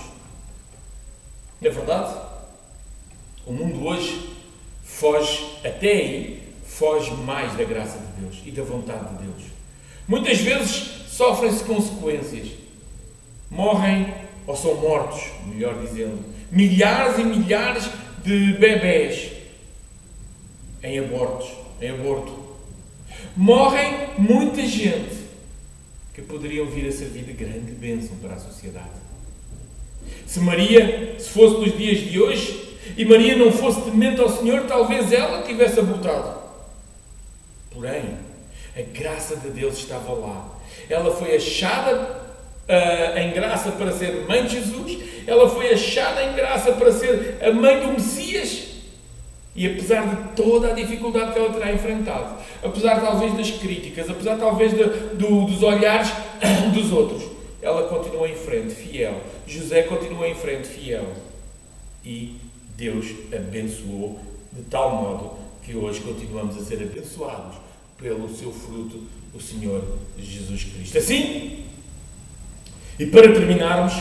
Não 1.62 1.70
é 1.70 1.74
verdade? 1.74 2.16
O 3.46 3.52
mundo 3.52 3.86
hoje 3.86 4.30
foge, 4.84 5.46
até 5.64 5.92
aí, 5.92 6.39
foge 6.80 7.12
mais 7.26 7.58
da 7.58 7.66
graça 7.66 8.00
de 8.00 8.22
Deus 8.22 8.42
e 8.46 8.52
da 8.52 8.64
vontade 8.64 9.10
de 9.10 9.24
Deus. 9.26 9.44
Muitas 10.08 10.40
vezes 10.40 11.10
sofrem-se 11.10 11.66
consequências. 11.66 12.48
Morrem 13.52 14.14
ou 14.48 14.56
são 14.56 14.76
mortos, 14.76 15.22
melhor 15.46 15.78
dizendo, 15.82 16.18
milhares 16.50 17.20
e 17.20 17.24
milhares 17.24 17.90
de 18.24 18.54
bebés 18.54 19.32
em 20.82 21.00
abortos, 21.00 21.50
em 21.82 21.90
aborto. 21.90 22.32
Morrem 23.36 24.08
muita 24.18 24.66
gente 24.66 25.20
que 26.14 26.22
poderiam 26.22 26.66
vir 26.68 26.88
a 26.88 26.92
servir 26.94 27.24
de 27.24 27.34
grande 27.34 27.74
bênção 27.74 28.16
para 28.18 28.36
a 28.36 28.40
sociedade. 28.40 28.88
Se 30.26 30.40
Maria, 30.40 31.16
se 31.20 31.30
fosse 31.30 31.58
nos 31.58 31.78
dias 31.78 32.00
de 32.10 32.20
hoje, 32.20 32.78
e 32.96 33.04
Maria 33.04 33.36
não 33.36 33.52
fosse 33.52 33.82
temente 33.82 34.22
ao 34.22 34.30
Senhor, 34.30 34.66
talvez 34.66 35.12
ela 35.12 35.44
tivesse 35.44 35.80
abortado. 35.80 36.39
Porém, 37.72 38.18
a 38.76 38.82
graça 38.82 39.36
de 39.36 39.50
Deus 39.50 39.78
estava 39.78 40.14
lá. 40.14 40.50
Ela 40.90 41.14
foi 41.16 41.36
achada 41.36 42.30
uh, 42.68 43.18
em 43.18 43.32
graça 43.32 43.72
para 43.72 43.92
ser 43.92 44.26
mãe 44.28 44.46
de 44.46 44.60
Jesus, 44.60 45.00
ela 45.28 45.50
foi 45.50 45.74
achada 45.74 46.24
em 46.24 46.34
graça 46.34 46.72
para 46.74 46.92
ser 46.92 47.38
a 47.42 47.52
mãe 47.52 47.80
do 47.80 47.94
Messias. 47.94 48.70
E 49.56 49.68
apesar 49.68 50.08
de 50.08 50.36
toda 50.36 50.70
a 50.70 50.74
dificuldade 50.74 51.34
que 51.34 51.40
ela 51.40 51.52
terá 51.52 51.74
enfrentado, 51.74 52.36
apesar 52.64 53.02
talvez 53.02 53.36
das 53.36 53.52
críticas, 53.52 54.10
apesar 54.10 54.38
talvez 54.38 54.72
de, 54.72 54.84
do, 55.16 55.46
dos 55.46 55.62
olhares 55.64 56.10
dos 56.74 56.94
outros, 56.94 57.24
ela 57.62 57.88
continua 57.90 58.30
em 58.30 58.36
frente, 58.36 58.74
fiel. 58.74 59.22
José 59.46 59.84
continua 59.84 60.28
em 60.28 60.36
frente, 60.36 60.68
fiel. 60.68 61.08
E 62.06 62.38
Deus 62.78 63.08
abençoou 63.34 64.20
de 64.54 64.62
tal 64.64 64.96
modo 64.96 65.32
que 65.64 65.76
hoje 65.76 66.02
continuamos 66.02 66.58
a 66.58 66.64
ser 66.64 66.82
abençoados 66.82 67.58
pelo 67.98 68.34
seu 68.34 68.52
fruto, 68.52 69.04
o 69.34 69.42
Senhor 69.42 69.84
Jesus 70.18 70.64
Cristo. 70.64 70.98
Assim, 70.98 71.66
e 72.98 73.06
para 73.06 73.32
terminarmos, 73.32 73.94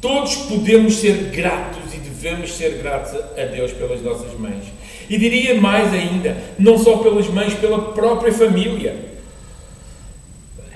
todos 0.00 0.36
podemos 0.36 0.94
ser 0.96 1.30
gratos 1.30 1.94
e 1.94 1.98
devemos 1.98 2.52
ser 2.52 2.78
gratos 2.78 3.14
a 3.14 3.44
Deus 3.46 3.72
pelas 3.72 4.02
nossas 4.02 4.38
mães. 4.38 4.64
E 5.08 5.18
diria 5.18 5.60
mais 5.60 5.92
ainda, 5.92 6.36
não 6.58 6.78
só 6.78 6.98
pelas 6.98 7.26
mães, 7.28 7.54
pela 7.54 7.92
própria 7.92 8.32
família. 8.32 9.10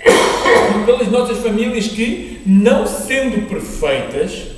Pelas 0.85 1.09
nossas 1.09 1.39
famílias 1.39 1.87
que, 1.87 2.43
não 2.45 2.87
sendo 2.87 3.49
perfeitas, 3.49 4.54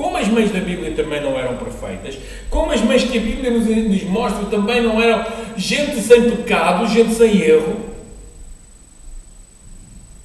como 0.00 0.16
as 0.16 0.28
mães 0.28 0.50
da 0.50 0.60
Bíblia 0.60 0.94
também 0.94 1.20
não 1.20 1.38
eram 1.38 1.58
perfeitas, 1.58 2.16
como 2.48 2.72
as 2.72 2.80
mães 2.80 3.04
que 3.04 3.18
a 3.18 3.20
Bíblia 3.20 3.50
nos, 3.50 3.66
nos 3.66 4.02
mostra 4.04 4.46
também 4.46 4.80
não 4.80 4.98
eram 4.98 5.26
gente 5.58 6.00
sem 6.00 6.30
pecado, 6.30 6.88
gente 6.88 7.12
sem 7.12 7.38
erro, 7.42 7.78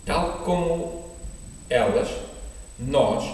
tal 0.06 0.44
como 0.46 1.04
elas, 1.70 2.08
nós 2.80 3.30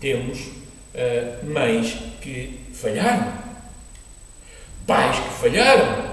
temos 0.00 0.40
uh, 0.40 1.46
mães 1.46 1.96
que 2.20 2.58
falharam, 2.72 3.32
pais 4.88 5.16
que 5.20 5.30
falharam, 5.30 6.10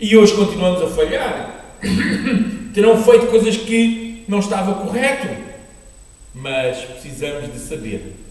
e 0.00 0.16
hoje 0.16 0.34
continuamos 0.34 0.82
a 0.82 0.88
falhar. 0.88 1.76
Terão 2.74 3.00
feito 3.00 3.28
coisas 3.28 3.56
que 3.56 4.24
não 4.26 4.40
estava 4.40 4.74
correto, 4.84 5.28
mas 6.34 6.78
precisamos 6.78 7.52
de 7.52 7.60
saber 7.60 8.23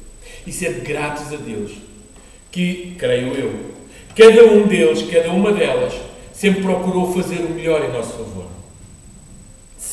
e 0.46 0.52
ser 0.52 0.82
gratos 0.82 1.34
a 1.34 1.38
Deus, 1.38 1.72
que, 2.52 2.96
creio 2.98 3.34
eu, 3.34 3.54
cada 4.16 4.46
um 4.46 4.68
deles, 4.68 5.10
cada 5.10 5.32
uma 5.32 5.52
delas, 5.52 5.94
sempre 6.32 6.62
procurou 6.62 7.14
fazer 7.14 7.40
o 7.40 7.50
melhor 7.50 7.84
em 7.84 7.92
nosso 7.92 8.14
favor 8.14 8.54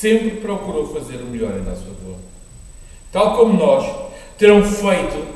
sempre 0.01 0.31
procurou 0.37 0.95
fazer 0.95 1.17
o 1.17 1.27
melhor 1.27 1.53
em 1.59 1.63
nosso 1.63 1.83
favor. 1.83 2.17
Tal 3.13 3.37
como 3.37 3.53
nós, 3.53 3.85
terão 4.39 4.65
feito 4.65 5.27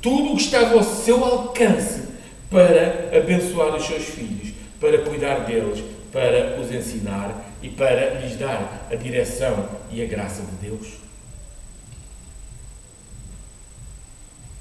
tudo 0.00 0.32
o 0.32 0.36
que 0.36 0.42
estava 0.42 0.74
ao 0.74 0.82
seu 0.84 1.24
alcance 1.24 2.02
para 2.48 3.10
abençoar 3.16 3.74
os 3.74 3.84
seus 3.84 4.04
filhos, 4.04 4.52
para 4.78 4.98
cuidar 4.98 5.40
deles, 5.40 5.82
para 6.12 6.60
os 6.60 6.70
ensinar 6.70 7.52
e 7.60 7.68
para 7.68 8.20
lhes 8.20 8.36
dar 8.36 8.86
a 8.90 8.94
direção 8.94 9.68
e 9.90 10.00
a 10.02 10.06
graça 10.06 10.42
de 10.42 10.68
Deus. 10.68 10.86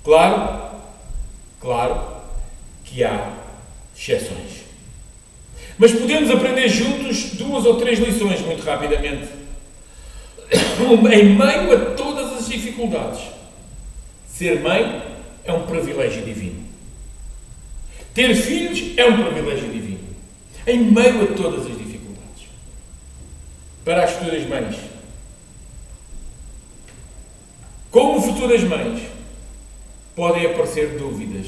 Claro, 0.04 0.72
claro 1.60 2.22
que 2.84 3.04
há 3.04 3.34
exceções. 3.96 4.62
Mas 5.78 5.92
podemos 5.92 6.30
aprender 6.30 6.68
juntos 6.70 7.32
duas 7.34 7.66
ou 7.66 7.80
três 7.80 8.00
lições 8.00 8.42
muito 8.42 8.64
rapidamente. 8.64 9.30
Em 11.12 11.36
meio 11.36 11.74
a 11.74 11.96
todas 11.96 12.34
as 12.34 12.48
dificuldades, 12.48 13.22
ser 14.28 14.60
mãe 14.60 15.02
é 15.44 15.54
um 15.54 15.66
privilégio 15.66 16.24
divino. 16.24 16.66
Ter 18.14 18.36
filhos 18.36 18.98
é 18.98 19.06
um 19.06 19.24
privilégio 19.24 19.72
divino. 19.72 20.00
Em 20.68 20.80
meio 20.80 21.24
a 21.24 21.36
todas 21.36 21.66
as 21.66 21.78
dificuldades. 21.78 22.48
Para 23.86 24.04
as 24.04 24.12
futuras 24.12 24.48
mães. 24.48 24.76
Como 27.90 28.22
futuras 28.22 28.64
mães, 28.64 29.02
podem 30.22 30.46
aparecer 30.46 31.00
dúvidas. 31.00 31.48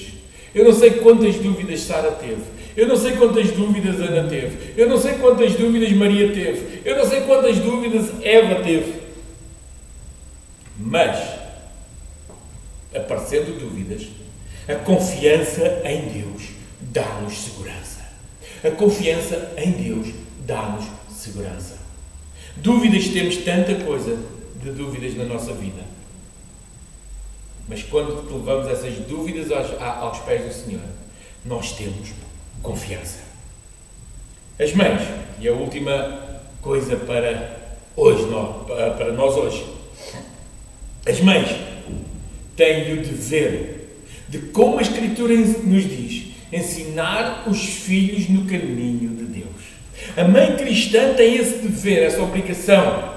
Eu 0.52 0.66
não 0.66 0.74
sei 0.74 0.94
quantas 0.94 1.36
dúvidas 1.36 1.82
Sara 1.82 2.10
teve. 2.10 2.42
Eu 2.76 2.88
não 2.88 2.98
sei 2.98 3.16
quantas 3.16 3.52
dúvidas 3.52 4.02
Ana 4.02 4.28
teve. 4.28 4.74
Eu 4.76 4.90
não 4.90 4.98
sei 4.98 5.14
quantas 5.14 5.54
dúvidas 5.54 5.92
Maria 5.92 6.34
teve. 6.34 6.80
Eu 6.84 6.98
não 6.98 7.08
sei 7.08 7.22
quantas 7.22 7.60
dúvidas 7.60 8.10
Eva 8.24 8.64
teve. 8.64 8.96
Mas, 10.76 11.20
aparecendo 12.96 13.60
dúvidas, 13.60 14.08
a 14.68 14.74
confiança 14.74 15.84
em 15.86 16.08
Deus 16.08 16.42
dá-nos 16.82 17.44
segurança. 17.44 18.02
A 18.64 18.72
confiança 18.72 19.54
em 19.56 19.70
Deus 19.70 20.08
dá-nos 20.48 20.86
segurança. 21.12 21.78
Dúvidas, 22.56 23.08
temos 23.10 23.38
tanta 23.38 23.76
coisa 23.86 24.18
de 24.64 24.72
dúvidas 24.72 25.16
na 25.16 25.26
nossa 25.26 25.54
vida. 25.54 25.94
Mas 27.68 27.84
quando 27.84 28.30
levamos 28.32 28.68
essas 28.68 28.94
dúvidas 29.06 29.52
aos, 29.52 29.82
aos 29.82 30.20
pés 30.20 30.46
do 30.46 30.54
Senhor, 30.54 30.82
nós 31.46 31.74
temos 31.74 32.10
confiança. 32.62 33.20
As 34.60 34.74
mães, 34.74 35.02
e 35.40 35.48
a 35.48 35.54
última 35.54 36.42
coisa 36.62 36.96
para 36.96 37.64
hoje, 37.96 38.26
para 38.98 39.12
nós 39.12 39.36
hoje. 39.36 39.66
As 41.06 41.20
mães 41.20 41.50
têm 42.56 42.94
o 42.94 43.02
dever 43.02 44.04
de, 44.30 44.40
como 44.40 44.80
a 44.80 44.82
Escritura 44.82 45.36
nos 45.36 45.84
diz, 45.84 46.28
ensinar 46.52 47.44
os 47.48 47.60
filhos 47.64 48.30
no 48.30 48.46
caminho 48.46 49.10
de 49.16 49.26
Deus. 49.26 49.74
A 50.16 50.24
mãe 50.24 50.56
cristã 50.56 51.14
tem 51.14 51.36
esse 51.36 51.58
dever, 51.58 52.04
essa 52.04 52.22
obrigação. 52.22 53.14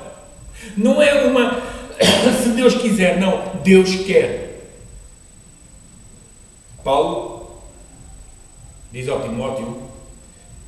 Não 0.76 1.00
é 1.00 1.24
uma 1.24 1.60
se 2.42 2.50
Deus 2.50 2.74
quiser, 2.74 3.18
não, 3.18 3.56
Deus 3.62 3.94
quer. 4.06 4.46
Paulo 6.84 7.60
diz 8.92 9.08
ao 9.08 9.22
Timóteo: 9.22 9.82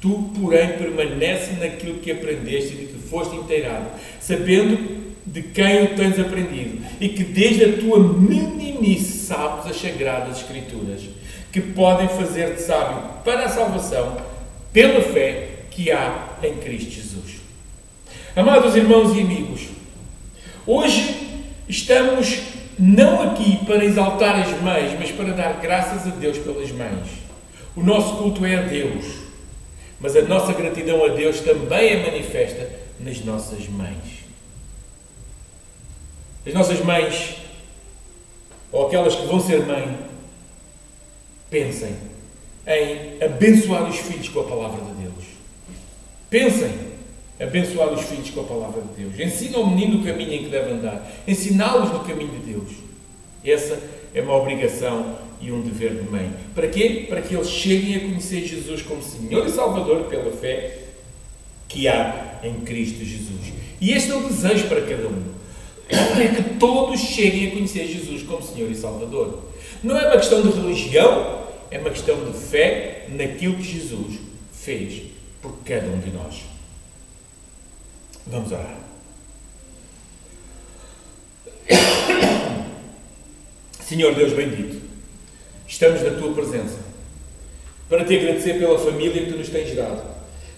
Tu, 0.01 0.31
porém, 0.41 0.79
permanece 0.79 1.53
naquilo 1.53 2.01
que 2.01 2.11
aprendeste 2.11 2.75
e 2.75 2.77
de 2.77 2.87
que 2.87 2.99
foste 2.99 3.37
inteirado, 3.37 3.87
sabendo 4.21 5.09
de 5.27 5.43
quem 5.43 5.85
o 5.85 5.97
tens 5.97 6.19
aprendido, 6.19 6.85
e 7.01 7.09
que 7.11 7.25
desde 7.25 7.65
a 7.65 7.79
tua 7.79 7.99
meninice 7.99 9.27
sabes 9.27 9.67
as 9.67 9.81
sagradas 9.81 10.39
Escrituras 10.39 11.03
que 11.53 11.61
podem 11.61 12.09
fazer-te 12.09 12.63
sábio 12.63 13.03
para 13.25 13.45
a 13.45 13.49
salvação 13.49 14.17
pela 14.73 15.01
fé 15.03 15.49
que 15.71 15.91
há 15.91 16.37
em 16.43 16.57
Cristo 16.57 16.91
Jesus. 16.91 17.39
Amados 18.37 18.77
irmãos 18.77 19.17
e 19.17 19.21
amigos, 19.21 19.68
hoje 20.71 21.43
estamos 21.69 22.41
não 22.79 23.23
aqui 23.23 23.65
para 23.65 23.85
exaltar 23.85 24.39
as 24.41 24.61
mães, 24.61 24.97
mas 24.99 25.11
para 25.11 25.33
dar 25.33 25.55
graças 25.61 26.07
a 26.07 26.11
Deus 26.11 26.39
pelas 26.39 26.71
mães. 26.71 27.09
O 27.75 27.83
nosso 27.83 28.17
culto 28.17 28.45
é 28.45 28.57
a 28.57 28.63
Deus, 28.63 29.05
mas 29.99 30.15
a 30.15 30.23
nossa 30.23 30.53
gratidão 30.53 31.05
a 31.05 31.09
Deus 31.09 31.41
também 31.41 31.89
é 31.89 32.11
manifesta 32.11 32.71
nas 33.01 33.25
nossas 33.25 33.69
mães. 33.69 34.27
As 36.47 36.55
nossas 36.55 36.81
mães, 36.85 37.37
ou 38.71 38.87
aquelas 38.87 39.15
que 39.15 39.27
vão 39.27 39.41
ser 39.41 39.67
mãe, 39.67 40.09
Pensem 41.51 41.97
em 42.67 43.25
abençoar 43.25 43.89
os 43.89 43.97
filhos 43.97 44.29
com 44.29 44.41
a 44.41 44.45
palavra 44.45 44.85
de 44.85 45.03
Deus. 45.03 45.25
Pensem 46.29 46.69
em 46.69 46.88
abençoar 47.41 47.93
os 47.93 48.03
filhos 48.03 48.31
com 48.31 48.41
a 48.41 48.45
palavra 48.45 48.83
de 48.83 49.03
Deus. 49.03 49.19
Ensina 49.19 49.59
ao 49.59 49.67
menino 49.67 50.01
o 50.01 50.05
caminho 50.05 50.33
em 50.33 50.45
que 50.45 50.51
deve 50.51 50.73
andar. 50.73 51.11
Ensiná-los 51.27 51.93
no 51.93 52.01
caminho 52.01 52.31
de 52.31 52.53
Deus. 52.53 52.69
Essa 53.45 53.81
é 54.15 54.21
uma 54.21 54.37
obrigação 54.37 55.17
e 55.41 55.53
um 55.53 55.61
dever 55.61 55.95
de 55.95 56.11
mãe. 56.11 56.31
Para 56.55 56.67
quê? 56.69 57.07
Para 57.09 57.23
que 57.23 57.35
eles 57.35 57.49
cheguem 57.49 57.97
a 57.97 58.01
conhecer 58.01 58.45
Jesus 58.45 58.83
como 58.83 59.03
Senhor 59.03 59.47
e 59.47 59.51
Salvador 59.51 60.05
pela 60.05 60.33
fé 60.33 60.79
que 61.69 61.87
há 61.87 62.41
em 62.43 62.55
Cristo 62.61 63.05
Jesus. 63.05 63.53
E 63.81 63.93
este 63.93 64.11
é 64.11 64.17
o 64.17 64.23
desejo 64.23 64.67
para 64.67 64.81
cada 64.83 65.07
um. 65.07 65.23
É 65.89 66.29
que 66.29 66.59
todos 66.59 67.01
cheguem 67.01 67.49
a 67.49 67.51
conhecer 67.53 67.87
Jesus 67.87 68.23
como 68.23 68.43
Senhor 68.43 68.71
e 68.71 68.75
Salvador. 68.75 69.45
Não 69.83 69.97
é 69.97 70.07
uma 70.09 70.17
questão 70.17 70.43
de 70.43 70.51
religião, 70.51 71.45
é 71.71 71.79
uma 71.79 71.91
questão 71.91 72.25
de 72.25 72.37
fé 72.37 73.07
naquilo 73.09 73.57
que 73.57 73.63
Jesus 73.63 74.19
fez 74.53 75.03
por 75.41 75.53
cada 75.65 75.87
um 75.87 76.01
de 76.01 76.11
nós. 76.11 76.58
Vamos 78.31 78.53
orar. 78.53 78.77
Senhor 83.81 84.15
Deus 84.15 84.35
bendito, 84.35 84.83
estamos 85.67 86.03
na 86.03 86.11
tua 86.11 86.35
presença 86.35 86.79
para 87.89 88.05
te 88.05 88.17
agradecer 88.17 88.59
pela 88.59 88.79
família 88.79 89.25
que 89.25 89.33
tu 89.33 89.39
nos 89.39 89.49
tens 89.49 89.75
dado, 89.75 90.03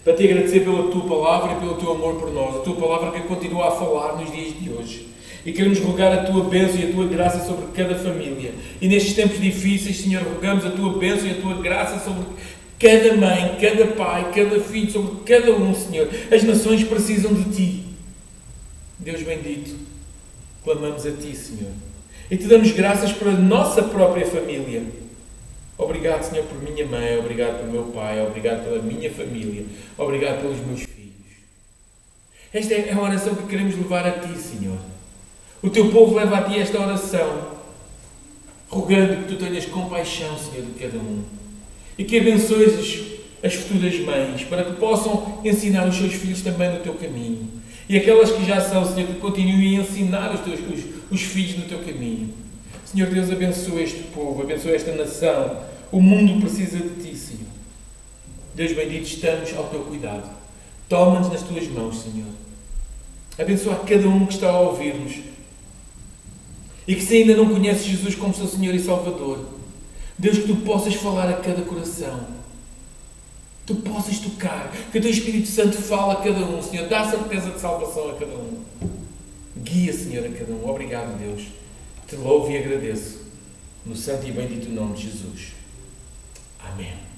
para 0.03 0.15
te 0.15 0.25
agradecer 0.25 0.65
pela 0.65 0.91
tua 0.91 1.09
palavra 1.09 1.53
e 1.53 1.61
pelo 1.61 1.77
teu 1.77 1.93
amor 1.93 2.17
por 2.17 2.33
nós, 2.33 2.57
a 2.57 2.59
tua 2.59 2.75
palavra 2.75 3.13
que 3.13 3.29
continua 3.29 3.69
a 3.69 3.71
falar 3.71 4.17
nos 4.17 4.33
dias 4.33 4.61
de 4.61 4.71
hoje. 4.71 5.07
E 5.47 5.53
queremos 5.53 5.79
rogar 5.79 6.13
a 6.13 6.25
tua 6.25 6.45
bênção 6.45 6.81
e 6.81 6.91
a 6.91 6.93
tua 6.93 7.07
graça 7.07 7.47
sobre 7.47 7.67
cada 7.73 7.95
família. 7.95 8.53
E 8.81 8.89
nestes 8.89 9.15
tempos 9.15 9.41
difíceis, 9.41 9.99
Senhor, 9.99 10.23
rogamos 10.23 10.67
a 10.67 10.71
tua 10.71 10.99
bênção 10.99 11.29
e 11.29 11.31
a 11.31 11.41
tua 11.41 11.55
graça 11.63 12.05
sobre 12.05 12.25
cada 12.81 13.15
mãe, 13.15 13.59
cada 13.61 13.87
pai, 13.89 14.33
cada 14.33 14.59
filho, 14.59 14.91
sobre 14.91 15.23
cada 15.25 15.53
um, 15.53 15.75
Senhor. 15.75 16.09
As 16.33 16.43
nações 16.43 16.83
precisam 16.83 17.35
de 17.35 17.45
ti. 17.55 17.85
Deus 18.99 19.23
bendito, 19.23 19.77
clamamos 20.65 21.05
a 21.05 21.13
ti, 21.13 21.37
Senhor. 21.37 21.71
E 22.31 22.37
te 22.37 22.47
damos 22.47 22.71
graças 22.73 23.13
por 23.13 23.29
a 23.29 23.33
nossa 23.33 23.83
própria 23.83 24.27
família. 24.27 24.83
Obrigado, 25.77 26.23
Senhor, 26.23 26.45
por 26.47 26.63
minha 26.63 26.87
mãe, 26.87 27.19
obrigado 27.19 27.59
pelo 27.59 27.73
meu 27.73 27.85
pai, 27.85 28.25
obrigado 28.27 28.65
pela 28.65 28.83
minha 28.83 29.11
família, 29.11 29.65
obrigado 29.97 30.41
pelos 30.41 30.59
meus 30.67 30.81
filhos. 30.81 30.91
Esta 32.53 32.75
é 32.75 32.93
a 32.93 33.01
oração 33.01 33.35
que 33.35 33.47
queremos 33.47 33.77
levar 33.77 34.07
a 34.07 34.13
ti, 34.21 34.39
Senhor. 34.39 34.79
O 35.63 35.69
teu 35.69 35.91
povo 35.91 36.15
leva 36.15 36.39
a 36.39 36.43
ti 36.43 36.59
esta 36.59 36.81
oração, 36.81 37.59
rogando 38.69 39.23
que 39.23 39.35
tu 39.35 39.37
tenhas 39.37 39.67
compaixão, 39.67 40.39
Senhor, 40.39 40.65
de 40.65 40.73
cada 40.79 40.99
um. 40.99 41.40
E 41.99 42.05
que 42.05 42.19
abençoes 42.19 43.01
as 43.43 43.55
futuras 43.55 43.99
mães, 44.01 44.45
para 44.45 44.65
que 44.65 44.73
possam 44.75 45.41
ensinar 45.45 45.89
os 45.89 45.97
seus 45.97 46.15
filhos 46.15 46.43
também 46.43 46.73
no 46.73 46.81
teu 46.81 46.95
caminho. 46.95 47.49
E 47.89 47.97
aquelas 47.97 48.31
que 48.31 48.45
já 48.45 48.61
são, 48.61 48.85
Senhor, 48.85 49.09
que 49.09 49.21
continuem 49.21 49.79
a 49.79 49.81
ensinar 49.81 50.35
os, 50.35 50.41
teus, 50.41 50.61
os, 50.61 50.85
os 51.11 51.23
filhos 51.23 51.57
no 51.57 51.65
teu 51.65 51.79
caminho. 51.81 52.33
Senhor 52.85 53.09
Deus, 53.09 53.31
abençoa 53.31 53.81
este 53.83 54.03
povo, 54.15 54.43
abençoa 54.43 54.73
esta 54.73 54.93
nação. 54.93 55.61
O 55.91 56.01
mundo 56.01 56.41
precisa 56.41 56.79
de 56.79 57.03
ti, 57.03 57.17
Senhor. 57.17 57.47
Deus 58.55 58.73
bendito, 58.73 59.07
estamos 59.07 59.57
ao 59.57 59.65
teu 59.65 59.81
cuidado. 59.81 60.31
Toma-nos 60.89 61.31
nas 61.31 61.43
tuas 61.43 61.67
mãos, 61.69 62.03
Senhor. 62.03 62.29
Abençoa 63.39 63.77
cada 63.77 64.09
um 64.09 64.27
que 64.27 64.35
está 64.35 64.51
a 64.51 64.61
ouvir-nos 64.61 65.15
e 66.87 66.95
que 66.95 67.03
se 67.03 67.19
ainda 67.19 67.37
não 67.37 67.49
conheces 67.49 67.87
Jesus 67.87 68.15
como 68.15 68.35
seu 68.35 68.47
Senhor 68.47 68.75
e 68.75 68.81
Salvador, 68.81 69.45
Deus, 70.21 70.37
que 70.37 70.49
tu 70.49 70.57
possas 70.57 70.95
falar 70.95 71.31
a 71.31 71.39
cada 71.39 71.63
coração, 71.63 72.27
tu 73.65 73.77
possas 73.77 74.19
tocar, 74.19 74.71
que 74.93 74.99
o 74.99 75.01
teu 75.01 75.11
Espírito 75.11 75.49
Santo 75.49 75.79
fale 75.79 76.13
a 76.13 76.17
cada 76.17 76.45
um, 76.45 76.63
Senhor, 76.63 76.87
dá 76.91 77.09
certeza 77.09 77.51
de 77.51 77.59
salvação 77.59 78.11
a 78.11 78.15
cada 78.15 78.35
um. 78.35 78.63
Guia, 79.57 79.91
Senhor, 79.95 80.27
a 80.27 80.29
cada 80.29 80.53
um. 80.53 80.69
Obrigado, 80.69 81.19
Deus. 81.19 81.47
Te 82.07 82.17
louvo 82.17 82.51
e 82.51 82.59
agradeço. 82.59 83.21
No 83.87 83.97
santo 83.97 84.27
e 84.27 84.31
bendito 84.31 84.69
nome 84.69 84.95
de 84.95 85.05
Jesus. 85.05 85.53
Amém. 86.63 87.10